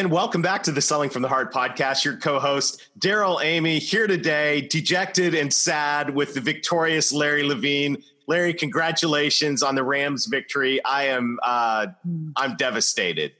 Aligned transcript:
And 0.00 0.10
welcome 0.10 0.40
back 0.40 0.62
to 0.62 0.72
the 0.72 0.80
Selling 0.80 1.10
from 1.10 1.20
the 1.20 1.28
Heart 1.28 1.52
podcast. 1.52 2.06
Your 2.06 2.16
co-host 2.16 2.88
Darrell 2.98 3.38
Amy 3.42 3.78
here 3.78 4.06
today, 4.06 4.62
dejected 4.62 5.34
and 5.34 5.52
sad 5.52 6.14
with 6.14 6.32
the 6.32 6.40
victorious 6.40 7.12
Larry 7.12 7.42
Levine. 7.42 8.02
Larry, 8.26 8.54
congratulations 8.54 9.62
on 9.62 9.74
the 9.74 9.84
Rams 9.84 10.24
victory. 10.24 10.82
I 10.86 11.08
am 11.08 11.38
uh, 11.42 11.88
I'm 12.34 12.56
devastated. 12.56 13.32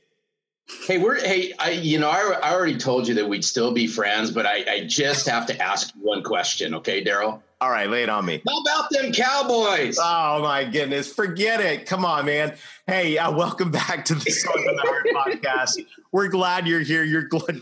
Hey, 0.86 0.98
we're 0.98 1.18
hey, 1.18 1.54
I 1.58 1.70
you 1.70 1.98
know 1.98 2.10
I, 2.10 2.38
I 2.42 2.52
already 2.52 2.76
told 2.76 3.08
you 3.08 3.14
that 3.14 3.26
we'd 3.26 3.42
still 3.42 3.72
be 3.72 3.86
friends, 3.86 4.30
but 4.30 4.44
I, 4.44 4.64
I 4.70 4.84
just 4.84 5.26
have 5.28 5.46
to 5.46 5.58
ask 5.58 5.94
one 5.98 6.22
question, 6.22 6.74
okay, 6.74 7.02
Darrell? 7.02 7.42
All 7.62 7.70
right, 7.70 7.90
lay 7.90 8.02
it 8.02 8.08
on 8.08 8.24
me. 8.24 8.40
How 8.48 8.58
about 8.60 8.88
them 8.90 9.12
Cowboys? 9.12 9.98
Oh 10.00 10.40
my 10.40 10.64
goodness, 10.64 11.12
forget 11.12 11.60
it. 11.60 11.84
Come 11.84 12.06
on, 12.06 12.24
man. 12.24 12.54
Hey, 12.86 13.18
uh, 13.18 13.30
welcome 13.30 13.70
back 13.70 14.06
to 14.06 14.14
the 14.14 14.30
Selling 14.30 14.64
from 14.64 14.76
the 14.76 14.82
Heart 14.82 15.06
podcast. 15.42 15.86
We're 16.10 16.28
glad 16.28 16.66
you're 16.66 16.80
here. 16.80 17.04
You're 17.04 17.24
glad, 17.24 17.60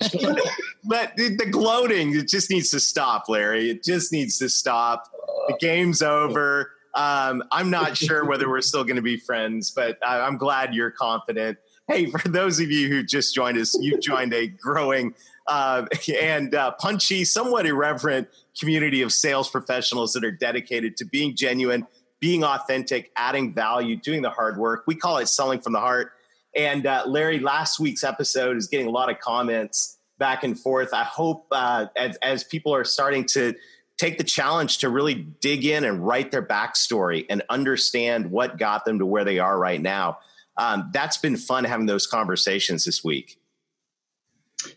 but 0.84 1.16
the 1.16 1.48
gloating 1.50 2.14
it 2.14 2.28
just 2.28 2.48
needs 2.48 2.70
to 2.70 2.78
stop, 2.78 3.28
Larry. 3.28 3.70
It 3.70 3.82
just 3.82 4.12
needs 4.12 4.38
to 4.38 4.48
stop. 4.48 5.10
The 5.48 5.58
game's 5.58 6.00
over. 6.00 6.70
Um, 6.94 7.42
I'm 7.50 7.68
not 7.68 7.96
sure 7.96 8.24
whether 8.24 8.48
we're 8.48 8.60
still 8.60 8.84
going 8.84 8.96
to 8.96 9.02
be 9.02 9.16
friends, 9.16 9.72
but 9.72 9.98
I, 10.06 10.20
I'm 10.20 10.36
glad 10.36 10.74
you're 10.74 10.92
confident. 10.92 11.58
Hey, 11.88 12.04
for 12.10 12.28
those 12.28 12.60
of 12.60 12.70
you 12.70 12.88
who 12.88 13.02
just 13.02 13.34
joined 13.34 13.56
us, 13.56 13.74
you've 13.80 14.02
joined 14.02 14.34
a 14.34 14.46
growing 14.46 15.14
uh, 15.46 15.86
and 16.20 16.54
uh, 16.54 16.72
punchy, 16.72 17.24
somewhat 17.24 17.64
irreverent 17.64 18.28
community 18.60 19.00
of 19.00 19.10
sales 19.10 19.48
professionals 19.48 20.12
that 20.12 20.22
are 20.22 20.30
dedicated 20.30 20.98
to 20.98 21.06
being 21.06 21.34
genuine, 21.34 21.86
being 22.20 22.44
authentic, 22.44 23.10
adding 23.16 23.54
value, 23.54 23.96
doing 23.96 24.20
the 24.20 24.28
hard 24.28 24.58
work. 24.58 24.84
We 24.86 24.96
call 24.96 25.16
it 25.16 25.28
selling 25.28 25.60
from 25.60 25.72
the 25.72 25.80
heart. 25.80 26.12
And 26.54 26.84
uh, 26.84 27.04
Larry, 27.06 27.38
last 27.40 27.80
week's 27.80 28.04
episode 28.04 28.58
is 28.58 28.66
getting 28.66 28.86
a 28.86 28.90
lot 28.90 29.10
of 29.10 29.18
comments 29.20 29.96
back 30.18 30.44
and 30.44 30.60
forth. 30.60 30.92
I 30.92 31.04
hope 31.04 31.46
uh, 31.52 31.86
as, 31.96 32.16
as 32.16 32.44
people 32.44 32.74
are 32.74 32.84
starting 32.84 33.24
to 33.28 33.54
take 33.96 34.18
the 34.18 34.24
challenge 34.24 34.78
to 34.78 34.90
really 34.90 35.14
dig 35.14 35.64
in 35.64 35.84
and 35.84 36.06
write 36.06 36.32
their 36.32 36.44
backstory 36.44 37.24
and 37.30 37.42
understand 37.48 38.30
what 38.30 38.58
got 38.58 38.84
them 38.84 38.98
to 38.98 39.06
where 39.06 39.24
they 39.24 39.38
are 39.38 39.58
right 39.58 39.80
now. 39.80 40.18
Um, 40.58 40.90
that's 40.92 41.16
been 41.16 41.36
fun 41.36 41.64
having 41.64 41.86
those 41.86 42.06
conversations 42.06 42.84
this 42.84 43.02
week. 43.04 43.38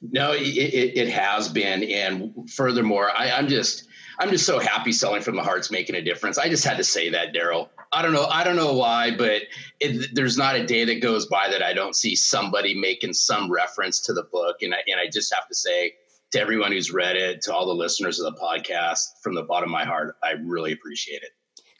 No, 0.01 0.31
it, 0.31 0.41
it, 0.41 0.97
it 0.97 1.09
has 1.09 1.49
been, 1.49 1.83
and 1.83 2.49
furthermore, 2.49 3.09
I, 3.17 3.31
I'm 3.31 3.47
just 3.47 3.87
I'm 4.19 4.29
just 4.29 4.45
so 4.45 4.59
happy 4.59 4.91
selling 4.91 5.23
from 5.23 5.35
the 5.35 5.41
heart's 5.41 5.71
making 5.71 5.95
a 5.95 6.01
difference. 6.01 6.37
I 6.37 6.47
just 6.49 6.63
had 6.63 6.77
to 6.77 6.83
say 6.83 7.09
that, 7.09 7.33
Darrell. 7.33 7.71
I 7.91 8.03
don't 8.03 8.13
know. 8.13 8.25
I 8.25 8.43
don't 8.43 8.55
know 8.55 8.73
why, 8.73 9.15
but 9.17 9.41
it, 9.79 10.13
there's 10.13 10.37
not 10.37 10.55
a 10.55 10.65
day 10.65 10.85
that 10.85 11.01
goes 11.01 11.25
by 11.25 11.49
that 11.49 11.63
I 11.63 11.73
don't 11.73 11.95
see 11.95 12.15
somebody 12.15 12.79
making 12.79 13.13
some 13.13 13.51
reference 13.51 13.99
to 14.01 14.13
the 14.13 14.23
book, 14.23 14.57
and 14.61 14.75
I, 14.75 14.77
and 14.87 14.99
I 14.99 15.09
just 15.11 15.33
have 15.33 15.47
to 15.47 15.55
say 15.55 15.93
to 16.31 16.39
everyone 16.39 16.71
who's 16.71 16.91
read 16.91 17.15
it, 17.15 17.41
to 17.41 17.53
all 17.53 17.65
the 17.65 17.73
listeners 17.73 18.19
of 18.19 18.33
the 18.33 18.39
podcast, 18.39 18.99
from 19.23 19.33
the 19.33 19.43
bottom 19.43 19.69
of 19.69 19.73
my 19.73 19.83
heart, 19.83 20.15
I 20.23 20.33
really 20.33 20.71
appreciate 20.71 21.23
it. 21.23 21.31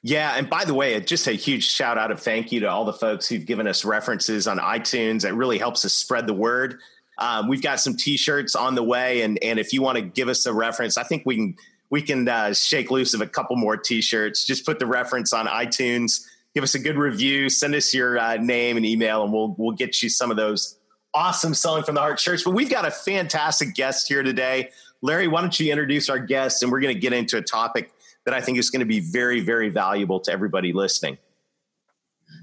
Yeah, 0.03 0.33
and 0.35 0.49
by 0.49 0.65
the 0.65 0.73
way, 0.73 0.99
just 1.01 1.27
a 1.27 1.33
huge 1.33 1.67
shout 1.67 1.97
out 1.97 2.09
of 2.09 2.19
thank 2.19 2.51
you 2.51 2.61
to 2.61 2.69
all 2.69 2.85
the 2.85 2.93
folks 2.93 3.27
who've 3.27 3.45
given 3.45 3.67
us 3.67 3.85
references 3.85 4.47
on 4.47 4.57
iTunes. 4.57 5.25
It 5.25 5.33
really 5.33 5.59
helps 5.59 5.85
us 5.85 5.93
spread 5.93 6.25
the 6.25 6.33
word. 6.33 6.79
Um, 7.19 7.47
we've 7.47 7.61
got 7.61 7.79
some 7.79 7.95
T-shirts 7.95 8.55
on 8.55 8.73
the 8.73 8.81
way, 8.81 9.21
and 9.21 9.37
and 9.43 9.59
if 9.59 9.73
you 9.73 9.83
want 9.83 9.97
to 9.97 10.01
give 10.01 10.27
us 10.27 10.45
a 10.47 10.53
reference, 10.53 10.97
I 10.97 11.03
think 11.03 11.23
we 11.25 11.35
can 11.35 11.55
we 11.91 12.01
can 12.01 12.27
uh, 12.27 12.53
shake 12.53 12.89
loose 12.89 13.13
of 13.13 13.21
a 13.21 13.27
couple 13.27 13.55
more 13.57 13.77
T-shirts. 13.77 14.45
Just 14.45 14.65
put 14.65 14.79
the 14.79 14.87
reference 14.87 15.33
on 15.33 15.45
iTunes, 15.45 16.25
give 16.55 16.63
us 16.63 16.73
a 16.73 16.79
good 16.79 16.97
review, 16.97 17.47
send 17.49 17.75
us 17.75 17.93
your 17.93 18.17
uh, 18.17 18.37
name 18.37 18.77
and 18.77 18.85
email, 18.85 19.23
and 19.23 19.31
we'll 19.31 19.53
we'll 19.59 19.75
get 19.75 20.01
you 20.01 20.09
some 20.09 20.31
of 20.31 20.37
those 20.37 20.79
awesome 21.13 21.53
selling 21.53 21.83
from 21.83 21.93
the 21.93 22.01
heart 22.01 22.19
shirts. 22.19 22.43
But 22.43 22.51
we've 22.51 22.71
got 22.71 22.87
a 22.87 22.91
fantastic 22.91 23.75
guest 23.75 24.07
here 24.07 24.23
today, 24.23 24.71
Larry. 25.03 25.27
Why 25.27 25.41
don't 25.41 25.59
you 25.59 25.69
introduce 25.71 26.09
our 26.09 26.17
guest, 26.17 26.63
and 26.63 26.71
we're 26.71 26.79
going 26.79 26.95
to 26.95 26.99
get 26.99 27.13
into 27.13 27.37
a 27.37 27.43
topic 27.43 27.91
that 28.25 28.33
I 28.33 28.41
think 28.41 28.57
is 28.57 28.69
going 28.69 28.81
to 28.81 28.85
be 28.85 28.99
very 28.99 29.39
very 29.39 29.69
valuable 29.69 30.19
to 30.21 30.31
everybody 30.31 30.73
listening. 30.73 31.17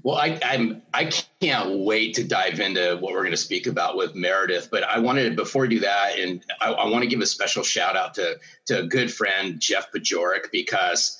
Well, 0.03 0.17
I, 0.17 0.39
I'm 0.43 0.81
I 0.93 1.11
can't 1.41 1.79
wait 1.79 2.13
to 2.15 2.23
dive 2.23 2.59
into 2.59 2.97
what 2.99 3.13
we're 3.13 3.21
going 3.21 3.31
to 3.31 3.37
speak 3.37 3.67
about 3.67 3.97
with 3.97 4.15
Meredith. 4.15 4.69
But 4.71 4.83
I 4.83 4.99
wanted 4.99 5.35
before 5.35 5.63
we 5.63 5.67
do 5.67 5.79
that, 5.81 6.17
and 6.17 6.43
I, 6.61 6.71
I 6.71 6.89
want 6.89 7.03
to 7.03 7.09
give 7.09 7.19
a 7.19 7.25
special 7.25 7.63
shout 7.63 7.95
out 7.95 8.13
to 8.15 8.37
to 8.67 8.79
a 8.79 8.87
good 8.87 9.11
friend 9.11 9.59
Jeff 9.59 9.91
Bajorek 9.91 10.51
because 10.51 11.17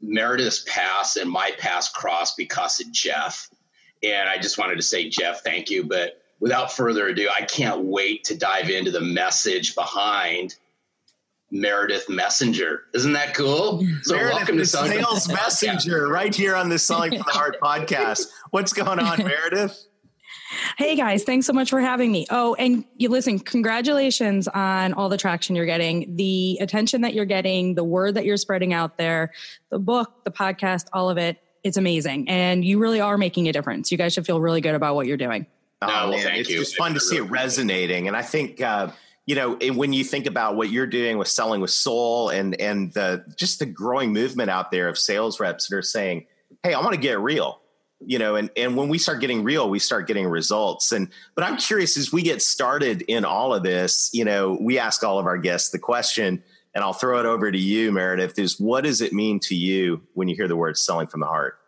Meredith's 0.00 0.64
pass 0.68 1.16
and 1.16 1.30
my 1.30 1.52
pass 1.58 1.90
crossed 1.90 2.36
because 2.36 2.80
of 2.80 2.92
Jeff. 2.92 3.48
And 4.02 4.28
I 4.28 4.36
just 4.36 4.58
wanted 4.58 4.76
to 4.76 4.82
say, 4.82 5.08
Jeff, 5.08 5.42
thank 5.42 5.70
you. 5.70 5.84
But 5.84 6.20
without 6.40 6.70
further 6.70 7.08
ado, 7.08 7.28
I 7.34 7.42
can't 7.42 7.84
wait 7.84 8.24
to 8.24 8.36
dive 8.36 8.68
into 8.68 8.90
the 8.90 9.00
message 9.00 9.74
behind 9.74 10.56
Meredith 11.54 12.10
Messenger. 12.10 12.82
Isn't 12.94 13.12
that 13.12 13.32
cool? 13.32 13.86
So 14.02 14.16
Meredith 14.16 14.34
welcome 14.34 14.58
to 14.58 14.66
Sales 14.66 15.28
Messenger 15.28 16.08
right 16.08 16.34
here 16.34 16.56
on 16.56 16.68
the 16.68 16.78
Selling 16.80 17.12
from 17.12 17.18
the 17.18 17.32
Heart 17.32 17.58
podcast. 17.62 18.26
What's 18.50 18.72
going 18.72 18.98
on, 18.98 19.18
Meredith? 19.24 19.86
Hey 20.76 20.96
guys, 20.96 21.22
thanks 21.22 21.46
so 21.46 21.52
much 21.52 21.70
for 21.70 21.80
having 21.80 22.10
me. 22.10 22.26
Oh, 22.28 22.54
and 22.56 22.84
you 22.96 23.08
listen, 23.08 23.38
congratulations 23.38 24.48
on 24.48 24.94
all 24.94 25.08
the 25.08 25.16
traction 25.16 25.54
you're 25.54 25.64
getting, 25.64 26.16
the 26.16 26.58
attention 26.60 27.02
that 27.02 27.14
you're 27.14 27.24
getting, 27.24 27.76
the 27.76 27.84
word 27.84 28.16
that 28.16 28.24
you're 28.24 28.36
spreading 28.36 28.72
out 28.72 28.98
there, 28.98 29.32
the 29.70 29.78
book, 29.78 30.24
the 30.24 30.32
podcast, 30.32 30.86
all 30.92 31.08
of 31.08 31.18
it. 31.18 31.38
It's 31.62 31.76
amazing. 31.76 32.28
And 32.28 32.64
you 32.64 32.80
really 32.80 33.00
are 33.00 33.16
making 33.16 33.48
a 33.48 33.52
difference. 33.52 33.92
You 33.92 33.98
guys 33.98 34.12
should 34.12 34.26
feel 34.26 34.40
really 34.40 34.60
good 34.60 34.74
about 34.74 34.96
what 34.96 35.06
you're 35.06 35.16
doing. 35.16 35.46
Oh, 35.82 35.86
no, 35.86 35.92
well, 36.10 36.10
man, 36.10 36.34
it's 36.34 36.50
you. 36.50 36.58
just 36.58 36.76
fun 36.76 36.94
to 36.94 37.00
see 37.00 37.16
it 37.16 37.22
resonating. 37.22 38.08
And 38.08 38.16
I 38.16 38.22
think 38.22 38.60
uh, 38.60 38.90
you 39.26 39.34
know, 39.34 39.56
when 39.72 39.92
you 39.92 40.04
think 40.04 40.26
about 40.26 40.56
what 40.56 40.70
you're 40.70 40.86
doing 40.86 41.16
with 41.16 41.28
selling 41.28 41.60
with 41.60 41.70
soul 41.70 42.28
and 42.28 42.60
and 42.60 42.92
the 42.92 43.24
just 43.36 43.58
the 43.58 43.66
growing 43.66 44.12
movement 44.12 44.50
out 44.50 44.70
there 44.70 44.88
of 44.88 44.98
sales 44.98 45.40
reps 45.40 45.68
that 45.68 45.76
are 45.76 45.82
saying, 45.82 46.26
"Hey, 46.62 46.74
I 46.74 46.80
want 46.80 46.94
to 46.94 47.00
get 47.00 47.18
real." 47.18 47.60
You 48.04 48.18
know, 48.18 48.36
and 48.36 48.50
and 48.56 48.76
when 48.76 48.88
we 48.88 48.98
start 48.98 49.20
getting 49.20 49.42
real, 49.42 49.70
we 49.70 49.78
start 49.78 50.06
getting 50.06 50.26
results. 50.26 50.92
And 50.92 51.08
but 51.34 51.44
I'm 51.44 51.56
curious 51.56 51.96
as 51.96 52.12
we 52.12 52.22
get 52.22 52.42
started 52.42 53.02
in 53.02 53.24
all 53.24 53.54
of 53.54 53.62
this, 53.62 54.10
you 54.12 54.26
know, 54.26 54.58
we 54.60 54.78
ask 54.78 55.02
all 55.02 55.18
of 55.18 55.24
our 55.24 55.38
guests 55.38 55.70
the 55.70 55.78
question, 55.78 56.42
and 56.74 56.84
I'll 56.84 56.92
throw 56.92 57.18
it 57.18 57.24
over 57.24 57.50
to 57.50 57.58
you, 57.58 57.92
Meredith, 57.92 58.38
is 58.38 58.60
what 58.60 58.84
does 58.84 59.00
it 59.00 59.14
mean 59.14 59.40
to 59.40 59.54
you 59.54 60.02
when 60.12 60.28
you 60.28 60.36
hear 60.36 60.48
the 60.48 60.56
word 60.56 60.76
selling 60.76 61.06
from 61.06 61.20
the 61.20 61.26
heart? 61.26 61.58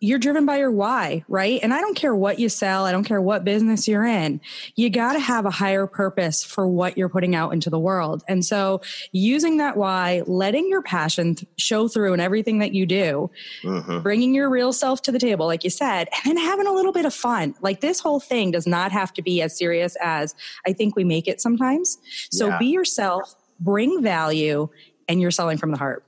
You're 0.00 0.18
driven 0.18 0.46
by 0.46 0.56
your 0.56 0.70
why, 0.70 1.22
right? 1.28 1.60
And 1.62 1.74
I 1.74 1.80
don't 1.82 1.94
care 1.94 2.14
what 2.14 2.38
you 2.38 2.48
sell, 2.48 2.86
I 2.86 2.92
don't 2.92 3.04
care 3.04 3.20
what 3.20 3.44
business 3.44 3.86
you're 3.86 4.06
in. 4.06 4.40
You 4.74 4.88
got 4.88 5.12
to 5.12 5.20
have 5.20 5.44
a 5.44 5.50
higher 5.50 5.86
purpose 5.86 6.42
for 6.42 6.66
what 6.66 6.96
you're 6.96 7.10
putting 7.10 7.34
out 7.34 7.52
into 7.52 7.68
the 7.68 7.78
world. 7.78 8.24
And 8.26 8.44
so, 8.44 8.80
using 9.12 9.58
that 9.58 9.76
why, 9.76 10.22
letting 10.26 10.68
your 10.68 10.82
passion 10.82 11.36
show 11.58 11.86
through 11.86 12.14
in 12.14 12.20
everything 12.20 12.58
that 12.58 12.72
you 12.72 12.86
do, 12.86 13.30
mm-hmm. 13.62 14.00
bringing 14.00 14.34
your 14.34 14.48
real 14.48 14.72
self 14.72 15.02
to 15.02 15.12
the 15.12 15.18
table, 15.18 15.46
like 15.46 15.64
you 15.64 15.70
said, 15.70 16.08
and 16.12 16.36
then 16.36 16.42
having 16.42 16.66
a 16.66 16.72
little 16.72 16.92
bit 16.92 17.04
of 17.04 17.12
fun. 17.12 17.54
Like 17.60 17.80
this 17.80 18.00
whole 18.00 18.20
thing 18.20 18.50
does 18.50 18.66
not 18.66 18.92
have 18.92 19.12
to 19.14 19.22
be 19.22 19.42
as 19.42 19.56
serious 19.56 19.96
as 20.00 20.34
I 20.66 20.72
think 20.72 20.96
we 20.96 21.04
make 21.04 21.28
it 21.28 21.40
sometimes. 21.42 21.98
So, 22.30 22.48
yeah. 22.48 22.58
be 22.58 22.66
yourself, 22.66 23.34
bring 23.60 24.02
value, 24.02 24.68
and 25.08 25.20
you're 25.20 25.30
selling 25.30 25.58
from 25.58 25.72
the 25.72 25.78
heart. 25.78 26.04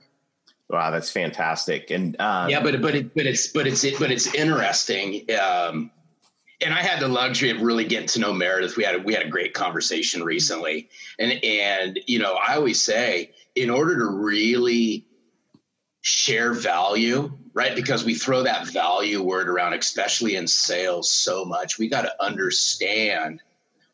Wow, 0.69 0.91
that's 0.91 1.11
fantastic. 1.11 1.91
And 1.91 2.19
um, 2.19 2.49
yeah, 2.49 2.61
but 2.61 2.81
but 2.81 2.95
it, 2.95 3.13
but 3.13 3.25
it's 3.25 3.47
but 3.47 3.67
it's 3.67 3.85
but 3.99 4.11
it's 4.11 4.33
interesting. 4.33 5.25
Um, 5.39 5.91
and 6.63 6.73
I 6.73 6.81
had 6.81 6.99
the 6.99 7.07
luxury 7.07 7.49
of 7.49 7.61
really 7.61 7.85
getting 7.85 8.07
to 8.07 8.19
know 8.19 8.33
Meredith. 8.33 8.77
We 8.77 8.83
had 8.83 8.95
a, 8.95 8.99
we 8.99 9.13
had 9.13 9.25
a 9.25 9.29
great 9.29 9.53
conversation 9.53 10.23
recently, 10.23 10.89
and 11.19 11.43
and 11.43 11.99
you 12.07 12.19
know 12.19 12.35
I 12.35 12.55
always 12.55 12.81
say 12.81 13.33
in 13.55 13.69
order 13.69 13.97
to 13.99 14.05
really 14.05 15.05
share 16.01 16.53
value, 16.53 17.31
right? 17.53 17.75
Because 17.75 18.03
we 18.03 18.13
throw 18.13 18.43
that 18.43 18.67
value 18.67 19.21
word 19.21 19.47
around, 19.47 19.73
especially 19.73 20.35
in 20.35 20.47
sales, 20.47 21.11
so 21.11 21.45
much. 21.45 21.77
We 21.77 21.87
got 21.87 22.01
to 22.01 22.23
understand 22.23 23.41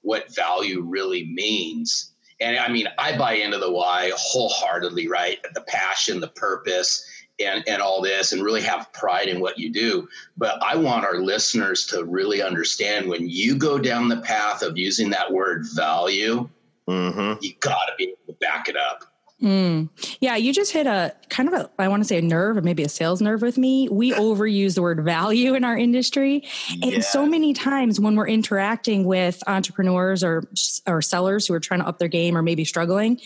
what 0.01 0.33
value 0.33 0.81
really 0.81 1.25
means 1.25 2.13
and 2.39 2.57
I 2.57 2.69
mean, 2.69 2.87
I 2.97 3.17
buy 3.17 3.33
into 3.33 3.57
the 3.57 3.71
why 3.71 4.11
wholeheartedly, 4.15 5.07
right? 5.07 5.39
The 5.53 5.61
passion, 5.61 6.19
the 6.19 6.29
purpose, 6.29 7.05
and, 7.39 7.63
and 7.67 7.81
all 7.81 8.01
this, 8.01 8.33
and 8.33 8.43
really 8.43 8.61
have 8.61 8.91
pride 8.93 9.27
in 9.27 9.39
what 9.39 9.57
you 9.57 9.71
do. 9.71 10.07
But 10.37 10.61
I 10.61 10.75
want 10.75 11.05
our 11.05 11.17
listeners 11.17 11.85
to 11.87 12.03
really 12.03 12.41
understand 12.41 13.07
when 13.07 13.29
you 13.29 13.55
go 13.55 13.77
down 13.77 14.09
the 14.09 14.21
path 14.21 14.61
of 14.61 14.77
using 14.77 15.09
that 15.11 15.31
word 15.31 15.65
value, 15.73 16.49
mm-hmm. 16.87 17.41
you 17.41 17.53
got 17.59 17.85
to 17.85 17.93
be 17.97 18.05
able 18.05 18.33
to 18.33 18.33
back 18.39 18.67
it 18.67 18.75
up. 18.75 19.08
Mm. 19.41 19.89
Yeah, 20.19 20.35
you 20.35 20.51
just 20.51 20.73
hit 20.73 20.85
a 20.85 21.15
kind 21.29 21.47
of 21.47 21.55
a, 21.55 21.69
I 21.79 21.87
want 21.87 22.03
to 22.03 22.07
say 22.07 22.17
a 22.17 22.21
nerve 22.21 22.57
or 22.57 22.61
maybe 22.61 22.83
a 22.83 22.89
sales 22.89 23.21
nerve 23.21 23.41
with 23.41 23.57
me. 23.57 23.87
We 23.89 24.11
overuse 24.11 24.75
the 24.75 24.81
word 24.81 25.03
value 25.05 25.53
in 25.53 25.63
our 25.63 25.77
industry. 25.77 26.43
And 26.81 26.91
yeah. 26.91 26.99
so 26.99 27.25
many 27.25 27.53
times 27.53 28.01
when 28.01 28.17
we're 28.17 28.27
interacting 28.27 29.05
with 29.05 29.41
entrepreneurs 29.47 30.25
or, 30.25 30.43
or 30.85 31.01
sellers 31.01 31.47
who 31.47 31.53
are 31.53 31.59
trying 31.59 31.79
to 31.79 31.87
up 31.87 31.99
their 31.99 32.09
game 32.09 32.37
or 32.37 32.41
maybe 32.41 32.65
struggling, 32.65 33.21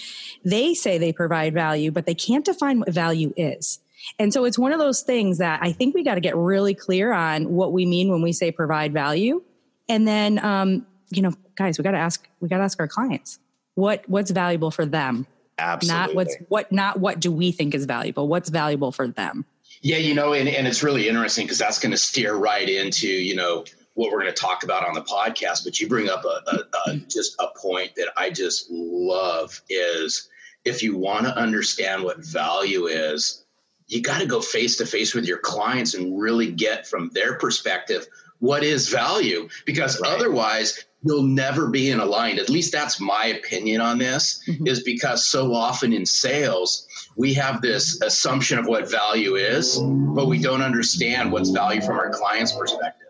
they 0.46 0.76
say 0.76 1.00
they 1.00 1.14
provide 1.14 1.54
value, 1.54 1.90
but 1.90 2.06
they 2.06 2.16
can't 2.16 2.46
define 2.46 2.80
what 2.80 2.90
value 2.90 3.34
is. 3.36 3.80
And 4.20 4.32
so 4.32 4.46
it's 4.46 4.60
one 4.60 4.72
of 4.72 4.80
those 4.80 5.02
things 5.02 5.40
that 5.40 5.62
I 5.64 5.72
think 5.72 5.96
we 5.96 6.04
got 6.04 6.16
to 6.16 6.22
get 6.22 6.36
really 6.36 6.76
clear 6.76 7.12
on 7.12 7.50
what 7.50 7.72
we 7.72 7.88
mean 7.88 8.12
when 8.12 8.22
we 8.22 8.34
say 8.34 8.52
provide 8.52 8.94
value. 8.94 9.42
And 9.90 10.08
then, 10.08 10.44
um, 10.46 10.86
you 11.10 11.24
know, 11.24 11.34
guys, 11.56 11.80
we 11.80 11.84
got 11.84 11.92
to 11.92 11.98
ask, 11.98 12.28
we 12.40 12.50
got 12.50 12.58
to 12.58 12.64
ask 12.64 12.80
our 12.80 12.88
clients 12.88 13.40
what, 13.74 14.08
what's 14.08 14.30
valuable 14.30 14.70
for 14.70 14.86
them 14.86 15.26
Absolutely. 15.58 16.00
Not 16.00 16.16
what's 16.16 16.36
what 16.50 16.72
not 16.72 17.00
what 17.00 17.20
do 17.20 17.32
we 17.32 17.52
think 17.52 17.76
is 17.76 17.86
valuable, 17.86 18.28
what's 18.28 18.50
valuable 18.50 18.92
for 18.92 19.08
them. 19.08 19.46
Yeah, 19.82 19.98
you 19.98 20.14
know, 20.14 20.34
and, 20.34 20.48
and 20.48 20.66
it's 20.66 20.82
really 20.82 21.10
interesting 21.10 21.46
because 21.46 21.58
that's 21.58 21.78
going 21.78 21.92
to 21.92 21.98
steer 21.98 22.36
right 22.36 22.70
into, 22.70 23.08
you 23.08 23.36
know, 23.36 23.66
what 23.96 24.12
we're 24.12 24.22
going 24.22 24.34
to 24.34 24.40
talk 24.40 24.64
about 24.64 24.88
on 24.88 24.94
the 24.94 25.02
podcast. 25.02 25.66
But 25.66 25.80
you 25.80 25.90
bring 25.90 26.10
up 26.10 26.24
a, 26.24 26.42
a, 26.50 26.92
a 26.92 26.96
just 26.98 27.36
a 27.40 27.48
point 27.60 27.96
that 27.96 28.10
I 28.16 28.30
just 28.30 28.68
love 28.72 29.62
is 29.70 30.30
if 30.64 30.82
you 30.82 30.98
want 30.98 31.26
to 31.26 31.38
understand 31.38 32.04
what 32.04 32.24
value 32.24 32.86
is, 32.86 33.44
you 33.88 34.02
got 34.02 34.22
to 34.22 34.26
go 34.26 34.40
face 34.42 34.78
to 34.78 34.86
face 34.86 35.14
with 35.14 35.26
your 35.26 35.40
clients 35.40 35.94
and 35.94 36.18
really 36.18 36.50
get 36.50 36.88
from 36.88 37.10
their 37.14 37.38
perspective 37.38 38.08
what 38.40 38.64
is 38.64 38.90
value 38.90 39.48
because 39.66 40.00
right. 40.02 40.12
otherwise 40.12 40.86
you'll 41.04 41.24
never 41.24 41.68
be 41.68 41.90
in 41.90 42.00
aligned. 42.00 42.40
At 42.40 42.50
least 42.50 42.72
that's 42.72 43.00
my 43.00 43.26
opinion 43.26 43.82
on 43.82 43.98
this, 43.98 44.42
mm-hmm. 44.48 44.68
is 44.68 44.84
because 44.84 45.26
so 45.26 45.54
often 45.54 45.94
in 45.94 46.06
sales, 46.06 46.88
we 47.16 47.34
have 47.34 47.62
this 47.62 48.02
assumption 48.02 48.58
of 48.58 48.66
what 48.66 48.90
value 48.90 49.36
is, 49.36 49.80
but 49.80 50.28
we 50.28 50.40
don't 50.40 50.62
understand 50.62 51.32
what's 51.32 51.50
value 51.50 51.82
from 51.82 52.00
our 52.00 52.10
client's 52.10 52.54
perspective. 52.54 53.03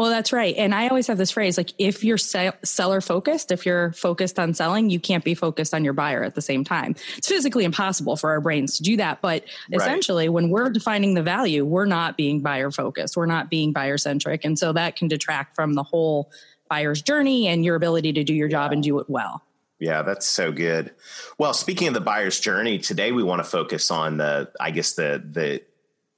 Well, 0.00 0.08
that's 0.08 0.32
right. 0.32 0.54
And 0.56 0.74
I 0.74 0.88
always 0.88 1.06
have 1.08 1.18
this 1.18 1.30
phrase 1.30 1.58
like, 1.58 1.74
if 1.76 2.02
you're 2.02 2.16
seller 2.16 3.02
focused, 3.02 3.52
if 3.52 3.66
you're 3.66 3.92
focused 3.92 4.38
on 4.38 4.54
selling, 4.54 4.88
you 4.88 4.98
can't 4.98 5.22
be 5.22 5.34
focused 5.34 5.74
on 5.74 5.84
your 5.84 5.92
buyer 5.92 6.24
at 6.24 6.34
the 6.34 6.40
same 6.40 6.64
time. 6.64 6.94
It's 7.18 7.28
physically 7.28 7.64
impossible 7.64 8.16
for 8.16 8.30
our 8.30 8.40
brains 8.40 8.78
to 8.78 8.82
do 8.82 8.96
that. 8.96 9.20
But 9.20 9.44
essentially, 9.70 10.30
when 10.30 10.48
we're 10.48 10.70
defining 10.70 11.12
the 11.12 11.22
value, 11.22 11.66
we're 11.66 11.84
not 11.84 12.16
being 12.16 12.40
buyer 12.40 12.70
focused, 12.70 13.14
we're 13.14 13.26
not 13.26 13.50
being 13.50 13.74
buyer 13.74 13.98
centric. 13.98 14.42
And 14.42 14.58
so 14.58 14.72
that 14.72 14.96
can 14.96 15.06
detract 15.06 15.54
from 15.54 15.74
the 15.74 15.82
whole 15.82 16.30
buyer's 16.70 17.02
journey 17.02 17.46
and 17.46 17.62
your 17.62 17.76
ability 17.76 18.14
to 18.14 18.24
do 18.24 18.32
your 18.32 18.48
job 18.48 18.72
and 18.72 18.82
do 18.82 19.00
it 19.00 19.10
well. 19.10 19.42
Yeah, 19.80 20.00
that's 20.00 20.26
so 20.26 20.50
good. 20.50 20.94
Well, 21.36 21.52
speaking 21.52 21.88
of 21.88 21.92
the 21.92 22.00
buyer's 22.00 22.40
journey, 22.40 22.78
today 22.78 23.12
we 23.12 23.22
want 23.22 23.40
to 23.40 23.50
focus 23.50 23.90
on 23.90 24.16
the, 24.16 24.50
I 24.58 24.70
guess 24.70 24.94
the 24.94 25.22
the 25.30 25.60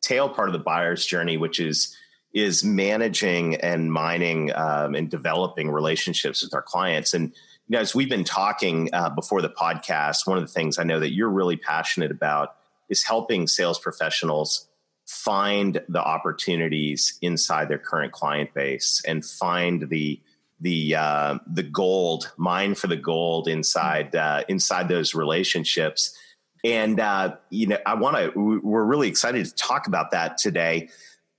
tail 0.03 0.29
part 0.29 0.49
of 0.49 0.53
the 0.53 0.61
buyer's 0.61 1.05
journey, 1.05 1.37
which 1.37 1.59
is 1.59 1.97
is 2.33 2.65
managing 2.65 3.57
and 3.57 3.93
mining 3.93 4.53
um, 4.55 4.95
and 4.95 5.11
developing 5.11 5.71
relationships 5.71 6.43
with 6.43 6.55
our 6.55 6.63
clients. 6.63 7.15
And 7.15 7.29
you 7.69 7.77
know, 7.77 7.81
as 7.81 7.95
we've 7.95 8.09
been 8.09 8.25
talking 8.25 8.89
uh, 8.93 9.11
before 9.11 9.43
the 9.43 9.51
podcast, 9.51 10.27
one 10.27 10.39
of 10.39 10.45
the 10.45 10.53
things 10.53 10.79
I 10.79 10.85
know 10.85 11.01
that 11.01 11.13
you're 11.13 11.31
really 11.31 11.57
passionate 11.57 12.11
about 12.11 12.57
is 12.89 13.05
helping 13.05 13.47
sales 13.47 13.79
professionals 13.79 14.69
find 15.07 15.83
the 15.89 16.03
opportunities 16.03 17.19
inside 17.23 17.69
their 17.69 17.79
current 17.79 18.13
client 18.13 18.53
base 18.55 19.03
and 19.07 19.25
find 19.25 19.89
the 19.89 20.21
the 20.61 20.95
uh, 20.95 21.39
the 21.47 21.65
gold, 21.65 22.33
mine 22.37 22.75
for 22.75 22.87
the 22.87 22.97
gold 22.97 23.49
inside 23.49 24.15
uh, 24.15 24.45
inside 24.49 24.89
those 24.89 25.15
relationships. 25.15 26.17
And 26.65 27.01
uh, 27.01 27.37
you 27.51 27.67
know, 27.67 27.79
I 27.85 27.95
want 27.95 28.17
to. 28.17 28.61
We're 28.63 28.85
really 28.85 29.09
excited 29.09 29.45
to 29.45 29.55
talk 29.55 29.87
about 29.87 30.13
that 30.13 30.39
today. 30.39 30.89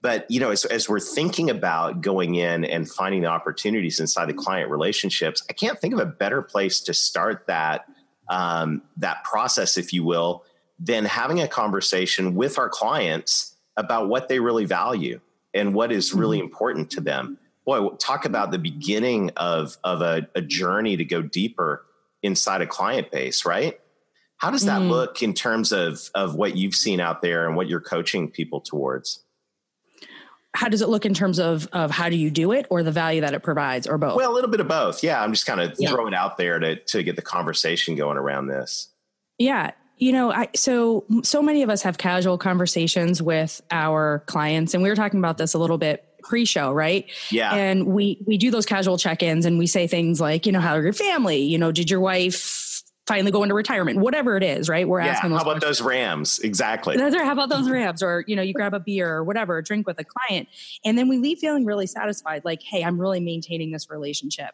But 0.04 0.30
you 0.30 0.40
know, 0.40 0.52
as, 0.52 0.66
as 0.66 0.88
we're 0.88 1.00
thinking 1.00 1.50
about 1.50 2.02
going 2.02 2.36
in 2.36 2.66
and 2.66 2.88
finding 2.88 3.22
the 3.22 3.30
opportunities 3.30 4.00
inside 4.00 4.28
the 4.28 4.36
client 4.36 4.70
relationships, 4.70 5.42
I 5.50 5.54
can't 5.54 5.80
think 5.80 5.96
of 5.96 6.00
a 6.00 6.06
better 6.06 6.44
place 6.44 6.80
to 6.82 6.94
start 6.94 7.48
that 7.48 7.86
um, 8.30 8.84
that 8.98 9.24
process, 9.24 9.78
if 9.78 9.92
you 9.92 10.04
will, 10.04 10.44
than 10.80 11.06
having 11.06 11.42
a 11.42 11.48
conversation 11.48 12.36
with 12.36 12.60
our 12.60 12.70
clients 12.70 13.56
about 13.78 14.08
what 14.10 14.28
they 14.28 14.40
really 14.40 14.66
value 14.66 15.20
and 15.56 15.74
what 15.74 15.92
is 15.92 16.14
really 16.14 16.38
mm-hmm. 16.38 16.46
important 16.46 16.92
to 16.92 17.02
them 17.02 17.40
boy, 17.66 17.90
talk 17.96 18.26
about 18.26 18.52
the 18.52 18.60
beginning 18.60 19.32
of 19.38 19.78
of 19.84 20.02
a, 20.02 20.28
a 20.36 20.42
journey 20.42 20.98
to 20.98 21.06
go 21.06 21.22
deeper 21.22 21.86
inside 22.22 22.62
a 22.62 22.68
client 22.68 23.12
base, 23.12 23.46
right? 23.46 23.80
How 24.38 24.52
does 24.52 24.66
that 24.66 24.82
mm. 24.82 24.90
look 24.90 25.24
in 25.24 25.34
terms 25.34 25.72
of 25.72 26.10
of 26.16 26.36
what 26.36 26.58
you've 26.58 26.76
seen 26.76 27.00
out 27.00 27.22
there 27.22 27.48
and 27.48 27.56
what 27.56 27.68
you're 27.68 27.82
coaching 27.82 28.30
people 28.30 28.62
towards? 28.62 29.23
How 30.56 30.70
does 30.70 30.82
it 30.82 30.90
look 30.90 31.06
in 31.06 31.14
terms 31.14 31.40
of 31.40 31.68
of 31.74 31.92
how 31.92 32.10
do 32.10 32.16
you 32.16 32.30
do 32.30 32.52
it 32.52 32.68
or 32.70 32.84
the 32.84 32.92
value 32.92 33.22
that 33.22 33.34
it 33.34 33.42
provides 33.42 33.88
or 33.88 33.98
both? 33.98 34.16
Well, 34.16 34.32
a 34.32 34.34
little 34.34 34.50
bit 34.50 34.60
of 34.60 34.68
both. 34.68 35.04
Yeah, 35.04 35.22
I'm 35.22 35.34
just 35.34 35.46
kind 35.46 35.60
of 35.60 35.74
yeah. 35.80 35.90
throwing 35.90 36.14
out 36.14 36.38
there 36.38 36.60
to 36.60 36.76
to 36.76 37.04
get 37.04 37.16
the 37.16 37.22
conversation 37.22 37.96
going 37.96 38.18
around 38.18 38.48
this. 38.48 38.90
Yeah, 39.40 39.72
you 39.98 40.12
know, 40.12 40.32
I 40.32 40.50
so 40.56 41.06
so 41.24 41.42
many 41.42 41.64
of 41.64 41.70
us 41.70 41.82
have 41.84 41.98
casual 41.98 42.38
conversations 42.38 43.22
with 43.22 43.62
our 43.72 44.24
clients 44.28 44.74
and 44.74 44.84
we 44.84 44.90
were 44.90 44.96
talking 44.96 45.20
about 45.20 45.38
this 45.38 45.54
a 45.54 45.60
little 45.60 45.78
bit 45.78 46.06
pre-show, 46.24 46.72
right? 46.72 47.10
Yeah. 47.32 47.54
And 47.54 47.88
we 47.88 48.18
we 48.26 48.38
do 48.38 48.50
those 48.52 48.66
casual 48.66 48.98
check-ins 48.98 49.46
and 49.46 49.58
we 49.58 49.68
say 49.68 49.88
things 49.88 50.20
like, 50.20 50.46
you 50.46 50.52
know, 50.52 50.60
how 50.60 50.76
are 50.76 50.84
your 50.84 50.94
family? 50.94 51.42
You 51.42 51.58
know, 51.58 51.72
did 51.72 51.90
your 51.90 52.00
wife 52.00 52.36
finally 53.06 53.32
go 53.32 53.44
into 53.44 53.56
retirement? 53.56 54.00
Whatever 54.00 54.38
it 54.38 54.44
is, 54.44 54.70
right? 54.70 54.88
We're 54.88 55.02
yeah, 55.02 55.12
asking 55.12 55.32
how 55.32 55.38
about 55.38 55.60
questions. 55.60 55.80
those 55.80 55.82
Rams? 55.82 56.40
Exactly. 56.40 56.98
That's 56.98 57.16
right. 57.16 57.26
How 57.26 57.34
about 57.34 57.50
those 57.50 57.70
Rams? 57.70 58.02
Or, 58.02 58.24
you 58.28 58.36
know, 58.36 58.42
you 58.42 58.54
grab 58.54 58.74
a 58.74 58.80
beer 58.80 59.14
or 59.14 59.24
whatever, 59.24 59.58
a 59.58 59.64
drink 59.64 59.88
with 59.88 60.00
a 60.00 60.04
client. 60.04 60.48
And 60.86 60.98
then 60.98 61.08
we 61.10 61.18
leave 61.18 61.40
feeling 61.40 61.66
really 61.66 61.88
satisfied, 61.88 62.44
like, 62.46 62.62
hey, 62.64 62.84
I'm 62.84 63.00
really 63.00 63.20
maintaining 63.20 63.72
this 63.72 63.90
relationship. 63.90 64.52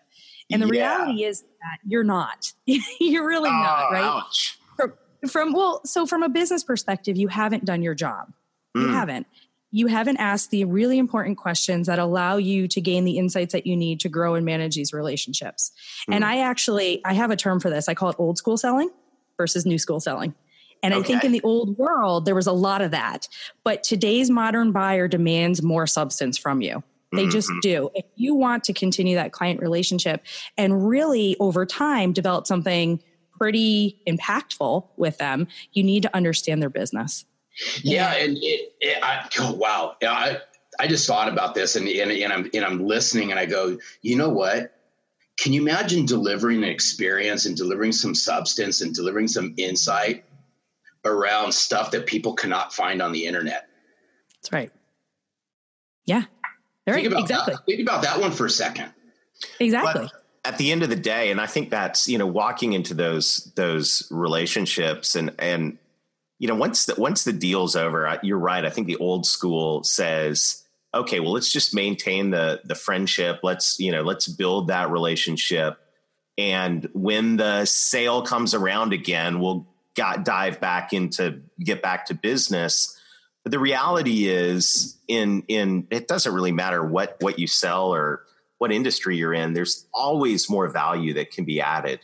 And 0.51 0.61
the 0.61 0.67
yeah. 0.67 0.97
reality 0.97 1.23
is 1.23 1.41
that 1.41 1.77
you're 1.85 2.03
not. 2.03 2.53
you're 2.65 3.27
really 3.27 3.49
oh, 3.49 3.53
not, 3.53 3.91
right? 3.91 4.03
Ouch. 4.03 4.57
From, 4.75 4.93
from 5.27 5.53
well, 5.53 5.81
so 5.85 6.05
from 6.05 6.23
a 6.23 6.29
business 6.29 6.63
perspective, 6.63 7.17
you 7.17 7.27
haven't 7.27 7.65
done 7.65 7.83
your 7.83 7.95
job. 7.95 8.33
You 8.75 8.87
mm. 8.87 8.93
haven't 8.93 9.27
you 9.71 9.87
haven't 9.87 10.17
asked 10.17 10.51
the 10.51 10.65
really 10.65 10.97
important 10.97 11.37
questions 11.37 11.87
that 11.87 11.99
allow 11.99 12.37
you 12.37 12.67
to 12.67 12.81
gain 12.81 13.05
the 13.05 13.17
insights 13.17 13.53
that 13.53 13.67
you 13.67 13.75
need 13.75 13.99
to 13.99 14.09
grow 14.09 14.35
and 14.35 14.45
manage 14.45 14.75
these 14.75 14.93
relationships. 14.93 15.71
Mm. 16.09 16.15
And 16.15 16.25
I 16.25 16.39
actually 16.39 17.03
I 17.05 17.13
have 17.13 17.31
a 17.31 17.35
term 17.35 17.59
for 17.59 17.69
this. 17.69 17.87
I 17.87 17.93
call 17.93 18.09
it 18.09 18.15
old 18.19 18.37
school 18.37 18.57
selling 18.57 18.89
versus 19.37 19.65
new 19.65 19.77
school 19.77 19.99
selling. 19.99 20.33
And 20.81 20.93
okay. 20.93 21.01
I 21.01 21.05
think 21.05 21.23
in 21.23 21.31
the 21.31 21.41
old 21.41 21.77
world 21.77 22.25
there 22.25 22.35
was 22.35 22.47
a 22.47 22.51
lot 22.51 22.81
of 22.81 22.91
that. 22.91 23.27
But 23.63 23.83
today's 23.83 24.29
modern 24.29 24.71
buyer 24.71 25.07
demands 25.07 25.61
more 25.61 25.85
substance 25.85 26.37
from 26.37 26.61
you. 26.61 26.83
They 27.11 27.23
mm-hmm. 27.23 27.31
just 27.31 27.51
do. 27.61 27.89
If 27.95 28.05
you 28.15 28.35
want 28.35 28.63
to 28.65 28.73
continue 28.73 29.15
that 29.15 29.31
client 29.31 29.61
relationship 29.61 30.23
and 30.57 30.87
really 30.87 31.35
over 31.39 31.65
time 31.65 32.13
develop 32.13 32.45
something 32.45 33.01
pretty 33.39 33.99
impactful 34.07 34.85
with 34.97 35.17
them, 35.17 35.47
you 35.73 35.81
need 35.81 36.03
to 36.03 36.15
understand 36.15 36.61
their 36.61 36.69
business. 36.69 37.25
Yeah, 37.81 38.13
and 38.15 38.37
it, 38.37 38.73
it 38.79 39.03
I, 39.03 39.27
oh, 39.39 39.53
wow, 39.53 39.95
I 40.01 40.39
I 40.79 40.87
just 40.87 41.05
thought 41.07 41.27
about 41.27 41.55
this, 41.55 41.75
and, 41.75 41.87
and 41.87 42.11
and 42.11 42.33
I'm 42.33 42.49
and 42.53 42.65
I'm 42.65 42.85
listening, 42.85 43.31
and 43.31 43.39
I 43.39 43.45
go, 43.45 43.77
you 44.01 44.15
know 44.15 44.29
what? 44.29 44.75
Can 45.37 45.53
you 45.53 45.61
imagine 45.61 46.05
delivering 46.05 46.63
an 46.63 46.69
experience 46.69 47.45
and 47.45 47.55
delivering 47.55 47.91
some 47.91 48.13
substance 48.13 48.81
and 48.81 48.93
delivering 48.93 49.27
some 49.27 49.53
insight 49.57 50.25
around 51.05 51.53
stuff 51.53 51.91
that 51.91 52.05
people 52.05 52.33
cannot 52.33 52.73
find 52.73 53.01
on 53.01 53.11
the 53.11 53.25
internet? 53.25 53.67
That's 54.35 54.51
right. 54.51 54.71
Yeah. 56.05 56.23
Think 56.85 57.07
about 57.07 57.21
exactly. 57.21 57.53
That. 57.53 57.65
Think 57.65 57.81
about 57.81 58.01
that 58.01 58.19
one 58.19 58.31
for 58.31 58.45
a 58.45 58.49
second. 58.49 58.91
Exactly. 59.59 60.09
But 60.11 60.11
at 60.45 60.57
the 60.57 60.71
end 60.71 60.83
of 60.83 60.89
the 60.89 60.95
day, 60.95 61.31
and 61.31 61.39
I 61.39 61.45
think 61.45 61.69
that's 61.69 62.07
you 62.07 62.17
know 62.17 62.27
walking 62.27 62.73
into 62.73 62.93
those 62.93 63.51
those 63.55 64.07
relationships 64.11 65.15
and 65.15 65.33
and 65.39 65.77
you 66.39 66.47
know, 66.47 66.55
once 66.55 66.85
the, 66.85 66.95
once 66.95 67.25
the 67.25 67.33
deal's 67.33 67.75
over, 67.75 68.17
you're 68.23 68.39
right. 68.39 68.65
I 68.65 68.69
think 68.69 68.87
the 68.87 68.95
old 68.95 69.25
school 69.25 69.83
says, 69.83 70.63
okay, 70.93 71.19
well, 71.19 71.33
let's 71.33 71.51
just 71.51 71.75
maintain 71.75 72.31
the 72.31 72.61
the 72.63 72.75
friendship. 72.75 73.41
Let's 73.43 73.79
you 73.79 73.91
know, 73.91 74.01
let's 74.01 74.27
build 74.27 74.69
that 74.69 74.89
relationship. 74.89 75.77
And 76.37 76.89
when 76.93 77.35
the 77.35 77.65
sale 77.65 78.21
comes 78.21 78.53
around 78.53 78.93
again, 78.93 79.39
we'll 79.39 79.67
got 79.95 80.23
dive 80.23 80.61
back 80.61 80.93
into 80.93 81.41
get 81.59 81.81
back 81.81 82.05
to 82.05 82.13
business. 82.13 82.97
But 83.43 83.51
the 83.51 83.59
reality 83.59 84.29
is, 84.29 84.97
in 85.09 85.43
in 85.49 85.87
it 85.91 86.07
doesn't 86.07 86.33
really 86.33 86.53
matter 86.53 86.83
what 86.83 87.17
what 87.19 87.37
you 87.37 87.47
sell 87.47 87.93
or 87.93 88.23
what 88.59 88.71
industry 88.71 89.17
you're 89.17 89.33
in. 89.33 89.53
There's 89.53 89.85
always 89.93 90.49
more 90.49 90.69
value 90.69 91.13
that 91.15 91.31
can 91.31 91.43
be 91.43 91.59
added 91.59 91.99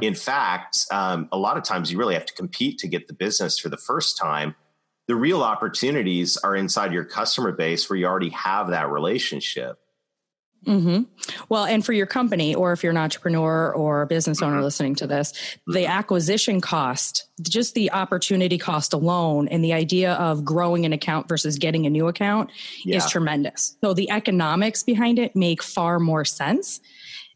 in 0.00 0.14
fact, 0.14 0.86
um, 0.90 1.28
a 1.32 1.38
lot 1.38 1.56
of 1.56 1.64
times 1.64 1.92
you 1.92 1.98
really 1.98 2.14
have 2.14 2.26
to 2.26 2.34
compete 2.34 2.78
to 2.78 2.88
get 2.88 3.08
the 3.08 3.14
business 3.14 3.58
for 3.58 3.68
the 3.68 3.76
first 3.76 4.16
time. 4.16 4.54
The 5.08 5.14
real 5.14 5.42
opportunities 5.42 6.36
are 6.38 6.56
inside 6.56 6.92
your 6.92 7.04
customer 7.04 7.52
base 7.52 7.90
where 7.90 7.98
you 7.98 8.06
already 8.06 8.30
have 8.30 8.68
that 8.68 8.90
relationship. 8.90 9.78
Mm-hmm. 10.66 11.02
Well, 11.48 11.64
and 11.64 11.84
for 11.84 11.92
your 11.92 12.06
company, 12.06 12.54
or 12.54 12.72
if 12.72 12.84
you're 12.84 12.92
an 12.92 12.96
entrepreneur 12.96 13.72
or 13.72 14.02
a 14.02 14.06
business 14.06 14.40
owner 14.42 14.56
mm-hmm. 14.56 14.64
listening 14.64 14.94
to 14.96 15.06
this, 15.08 15.32
the 15.66 15.80
mm-hmm. 15.80 15.90
acquisition 15.90 16.60
cost, 16.60 17.28
just 17.42 17.74
the 17.74 17.90
opportunity 17.90 18.58
cost 18.58 18.92
alone, 18.92 19.48
and 19.48 19.64
the 19.64 19.72
idea 19.72 20.12
of 20.14 20.44
growing 20.44 20.86
an 20.86 20.92
account 20.92 21.28
versus 21.28 21.58
getting 21.58 21.84
a 21.84 21.90
new 21.90 22.06
account 22.06 22.50
yeah. 22.84 22.96
is 22.96 23.10
tremendous. 23.10 23.76
So 23.80 23.92
the 23.92 24.08
economics 24.10 24.84
behind 24.84 25.18
it 25.18 25.34
make 25.34 25.62
far 25.62 25.98
more 25.98 26.24
sense. 26.24 26.80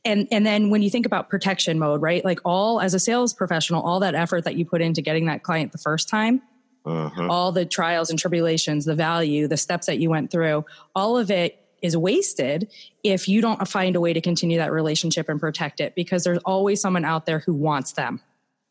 And, 0.06 0.28
and 0.30 0.46
then 0.46 0.70
when 0.70 0.82
you 0.82 0.90
think 0.90 1.04
about 1.04 1.28
protection 1.28 1.78
mode, 1.78 2.00
right? 2.00 2.24
Like 2.24 2.40
all 2.44 2.80
as 2.80 2.94
a 2.94 2.98
sales 2.98 3.34
professional, 3.34 3.82
all 3.82 4.00
that 4.00 4.14
effort 4.14 4.44
that 4.44 4.56
you 4.56 4.64
put 4.64 4.80
into 4.80 5.02
getting 5.02 5.26
that 5.26 5.42
client 5.42 5.72
the 5.72 5.78
first 5.78 6.08
time, 6.08 6.40
uh-huh. 6.84 7.26
all 7.28 7.52
the 7.52 7.66
trials 7.66 8.08
and 8.08 8.18
tribulations, 8.18 8.84
the 8.84 8.94
value, 8.94 9.48
the 9.48 9.56
steps 9.56 9.86
that 9.86 9.98
you 9.98 10.08
went 10.08 10.30
through, 10.30 10.64
all 10.94 11.18
of 11.18 11.30
it 11.30 11.60
is 11.82 11.96
wasted 11.96 12.70
if 13.02 13.28
you 13.28 13.40
don't 13.40 13.66
find 13.68 13.96
a 13.96 14.00
way 14.00 14.12
to 14.12 14.20
continue 14.20 14.58
that 14.58 14.72
relationship 14.72 15.28
and 15.28 15.40
protect 15.40 15.80
it 15.80 15.94
because 15.94 16.24
there's 16.24 16.38
always 16.38 16.80
someone 16.80 17.04
out 17.04 17.26
there 17.26 17.40
who 17.40 17.52
wants 17.52 17.92
them. 17.92 18.20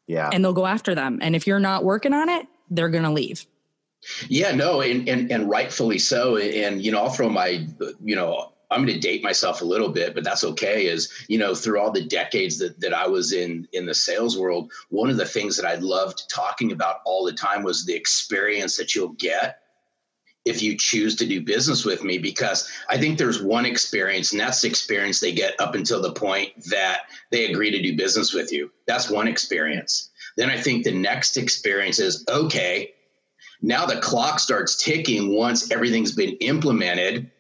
Yeah. 0.07 0.29
And 0.31 0.43
they'll 0.43 0.53
go 0.53 0.65
after 0.65 0.95
them. 0.95 1.19
And 1.21 1.35
if 1.35 1.45
you're 1.45 1.59
not 1.59 1.83
working 1.83 2.13
on 2.13 2.29
it, 2.29 2.47
they're 2.69 2.89
going 2.89 3.03
to 3.03 3.11
leave. 3.11 3.45
Yeah, 4.27 4.53
no, 4.53 4.81
and, 4.81 5.09
and 5.09 5.31
and 5.31 5.49
rightfully 5.49 5.97
so. 5.97 6.37
And 6.37 6.79
you 6.81 6.91
know, 6.91 6.99
I'll 6.99 7.09
throw 7.09 7.29
my 7.29 7.65
you 8.03 8.15
know 8.15 8.51
I'm 8.75 8.85
going 8.85 8.93
to 8.93 8.99
date 8.99 9.23
myself 9.23 9.61
a 9.61 9.65
little 9.65 9.87
bit, 9.87 10.13
but 10.13 10.25
that's 10.25 10.43
okay. 10.43 10.87
Is 10.87 11.11
you 11.29 11.37
know, 11.37 11.55
through 11.55 11.79
all 11.79 11.91
the 11.91 12.03
decades 12.03 12.59
that 12.59 12.79
that 12.81 12.93
I 12.93 13.07
was 13.07 13.31
in 13.31 13.67
in 13.71 13.85
the 13.85 13.95
sales 13.95 14.37
world, 14.37 14.71
one 14.89 15.09
of 15.09 15.15
the 15.15 15.25
things 15.25 15.55
that 15.55 15.65
I 15.65 15.75
loved 15.75 16.29
talking 16.29 16.73
about 16.73 16.97
all 17.05 17.23
the 17.23 17.31
time 17.31 17.63
was 17.63 17.85
the 17.85 17.95
experience 17.95 18.75
that 18.75 18.93
you'll 18.93 19.15
get 19.17 19.59
if 20.43 20.61
you 20.61 20.77
choose 20.77 21.15
to 21.15 21.25
do 21.25 21.41
business 21.41 21.85
with 21.85 22.03
me 22.03 22.17
because 22.17 22.69
I 22.87 22.97
think 22.97 23.17
there's 23.17 23.41
one 23.41 23.65
experience 23.65 24.31
and 24.31 24.39
that's 24.39 24.61
the 24.61 24.67
experience 24.67 25.19
they 25.19 25.31
get 25.31 25.59
up 25.59 25.73
until 25.73 26.01
the 26.01 26.13
point 26.13 26.51
that 26.69 27.03
they 27.31 27.45
agree 27.45 27.71
to 27.71 27.81
do 27.81 27.95
business 27.95 28.33
with 28.33 28.51
you. 28.51 28.71
That's 28.85 29.09
one 29.09 29.27
experience. 29.27 30.11
Then 30.37 30.51
I 30.51 30.59
think 30.59 30.83
the 30.83 30.91
next 30.91 31.37
experience 31.37 31.99
is 31.99 32.25
okay, 32.27 32.93
now 33.61 33.85
the 33.85 34.01
clock 34.01 34.39
starts 34.39 34.83
ticking 34.83 35.33
once 35.33 35.71
everything's 35.71 36.11
been 36.11 36.35
implemented 36.41 37.31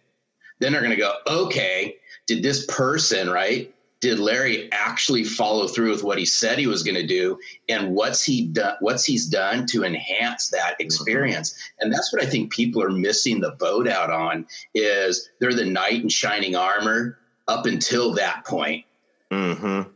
then 0.59 0.71
they're 0.71 0.81
going 0.81 0.95
to 0.95 0.97
go, 0.97 1.13
okay, 1.27 1.97
did 2.27 2.43
this 2.43 2.65
person, 2.65 3.29
right? 3.29 3.73
Did 4.01 4.19
Larry 4.19 4.71
actually 4.71 5.23
follow 5.23 5.67
through 5.67 5.89
with 5.91 6.03
what 6.03 6.17
he 6.17 6.25
said 6.25 6.59
he 6.59 6.67
was 6.67 6.83
going 6.83 6.95
to 6.95 7.07
do, 7.07 7.39
and 7.69 7.95
what's 7.95 8.23
he 8.23 8.45
done? 8.47 8.75
What's 8.79 9.03
he's 9.03 9.25
done 9.25 9.65
to 9.67 9.83
enhance 9.83 10.49
that 10.49 10.73
mm-hmm. 10.73 10.85
experience? 10.85 11.53
Mm-hmm. 11.53 11.85
And 11.85 11.93
that's 11.93 12.13
what 12.13 12.21
I 12.21 12.25
think 12.25 12.51
people 12.51 12.83
are 12.83 12.91
missing 12.91 13.39
the 13.39 13.51
boat 13.51 13.87
out 13.87 14.11
on. 14.11 14.45
Is 14.75 15.29
they're 15.39 15.53
the 15.53 15.65
knight 15.65 16.03
in 16.03 16.09
shining 16.09 16.55
armor 16.55 17.17
up 17.47 17.65
until 17.65 18.13
that 18.13 18.45
point. 18.45 18.85
Mm-hmm. 19.31 19.89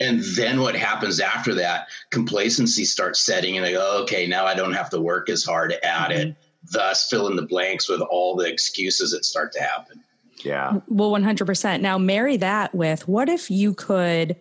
And 0.00 0.22
then 0.34 0.60
what 0.60 0.74
happens 0.74 1.20
after 1.20 1.54
that? 1.56 1.88
Complacency 2.10 2.84
starts 2.84 3.20
setting, 3.20 3.56
and 3.56 3.66
they 3.66 3.72
go, 3.72 4.02
okay, 4.02 4.26
now 4.26 4.46
I 4.46 4.54
don't 4.54 4.72
have 4.72 4.90
to 4.90 5.00
work 5.00 5.28
as 5.28 5.44
hard 5.44 5.72
at 5.72 5.82
mm-hmm. 5.82 6.12
it 6.12 6.36
thus 6.62 7.08
fill 7.08 7.26
in 7.26 7.36
the 7.36 7.42
blanks 7.42 7.88
with 7.88 8.00
all 8.00 8.36
the 8.36 8.46
excuses 8.46 9.12
that 9.12 9.24
start 9.24 9.52
to 9.52 9.60
happen. 9.60 10.02
Yeah. 10.44 10.80
Well, 10.88 11.10
100%. 11.10 11.80
Now, 11.80 11.98
marry 11.98 12.36
that 12.38 12.74
with 12.74 13.06
what 13.08 13.28
if 13.28 13.50
you 13.50 13.74
could 13.74 14.36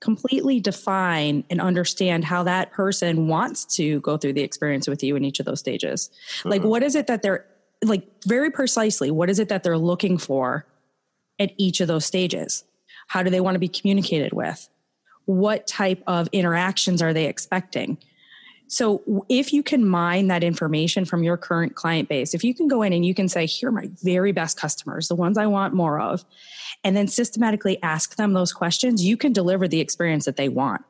completely 0.00 0.60
define 0.60 1.44
and 1.50 1.60
understand 1.60 2.24
how 2.24 2.42
that 2.42 2.70
person 2.72 3.28
wants 3.28 3.64
to 3.76 4.00
go 4.00 4.16
through 4.16 4.34
the 4.34 4.42
experience 4.42 4.86
with 4.86 5.02
you 5.02 5.16
in 5.16 5.24
each 5.24 5.40
of 5.40 5.46
those 5.46 5.60
stages? 5.60 6.10
Mm-hmm. 6.38 6.48
Like, 6.48 6.64
what 6.64 6.82
is 6.82 6.94
it 6.94 7.06
that 7.06 7.22
they're 7.22 7.46
like 7.84 8.06
very 8.24 8.50
precisely? 8.50 9.10
What 9.10 9.30
is 9.30 9.38
it 9.38 9.48
that 9.48 9.62
they're 9.62 9.78
looking 9.78 10.18
for 10.18 10.66
at 11.38 11.52
each 11.56 11.80
of 11.80 11.88
those 11.88 12.04
stages? 12.04 12.64
How 13.08 13.22
do 13.22 13.30
they 13.30 13.40
want 13.40 13.54
to 13.54 13.60
be 13.60 13.68
communicated 13.68 14.32
with? 14.32 14.68
What 15.26 15.66
type 15.66 16.02
of 16.06 16.28
interactions 16.32 17.02
are 17.02 17.12
they 17.12 17.26
expecting? 17.26 17.98
So 18.68 19.24
if 19.28 19.52
you 19.52 19.62
can 19.62 19.86
mine 19.86 20.26
that 20.28 20.42
information 20.42 21.04
from 21.04 21.22
your 21.22 21.36
current 21.36 21.74
client 21.74 22.08
base, 22.08 22.34
if 22.34 22.42
you 22.42 22.54
can 22.54 22.68
go 22.68 22.82
in 22.82 22.92
and 22.92 23.04
you 23.06 23.14
can 23.14 23.28
say, 23.28 23.46
here 23.46 23.68
are 23.68 23.72
my 23.72 23.88
very 24.02 24.32
best 24.32 24.58
customers, 24.58 25.08
the 25.08 25.14
ones 25.14 25.38
I 25.38 25.46
want 25.46 25.74
more 25.74 26.00
of, 26.00 26.24
and 26.82 26.96
then 26.96 27.06
systematically 27.06 27.80
ask 27.82 28.16
them 28.16 28.32
those 28.32 28.52
questions, 28.52 29.04
you 29.04 29.16
can 29.16 29.32
deliver 29.32 29.68
the 29.68 29.80
experience 29.80 30.24
that 30.24 30.36
they 30.36 30.48
want. 30.48 30.82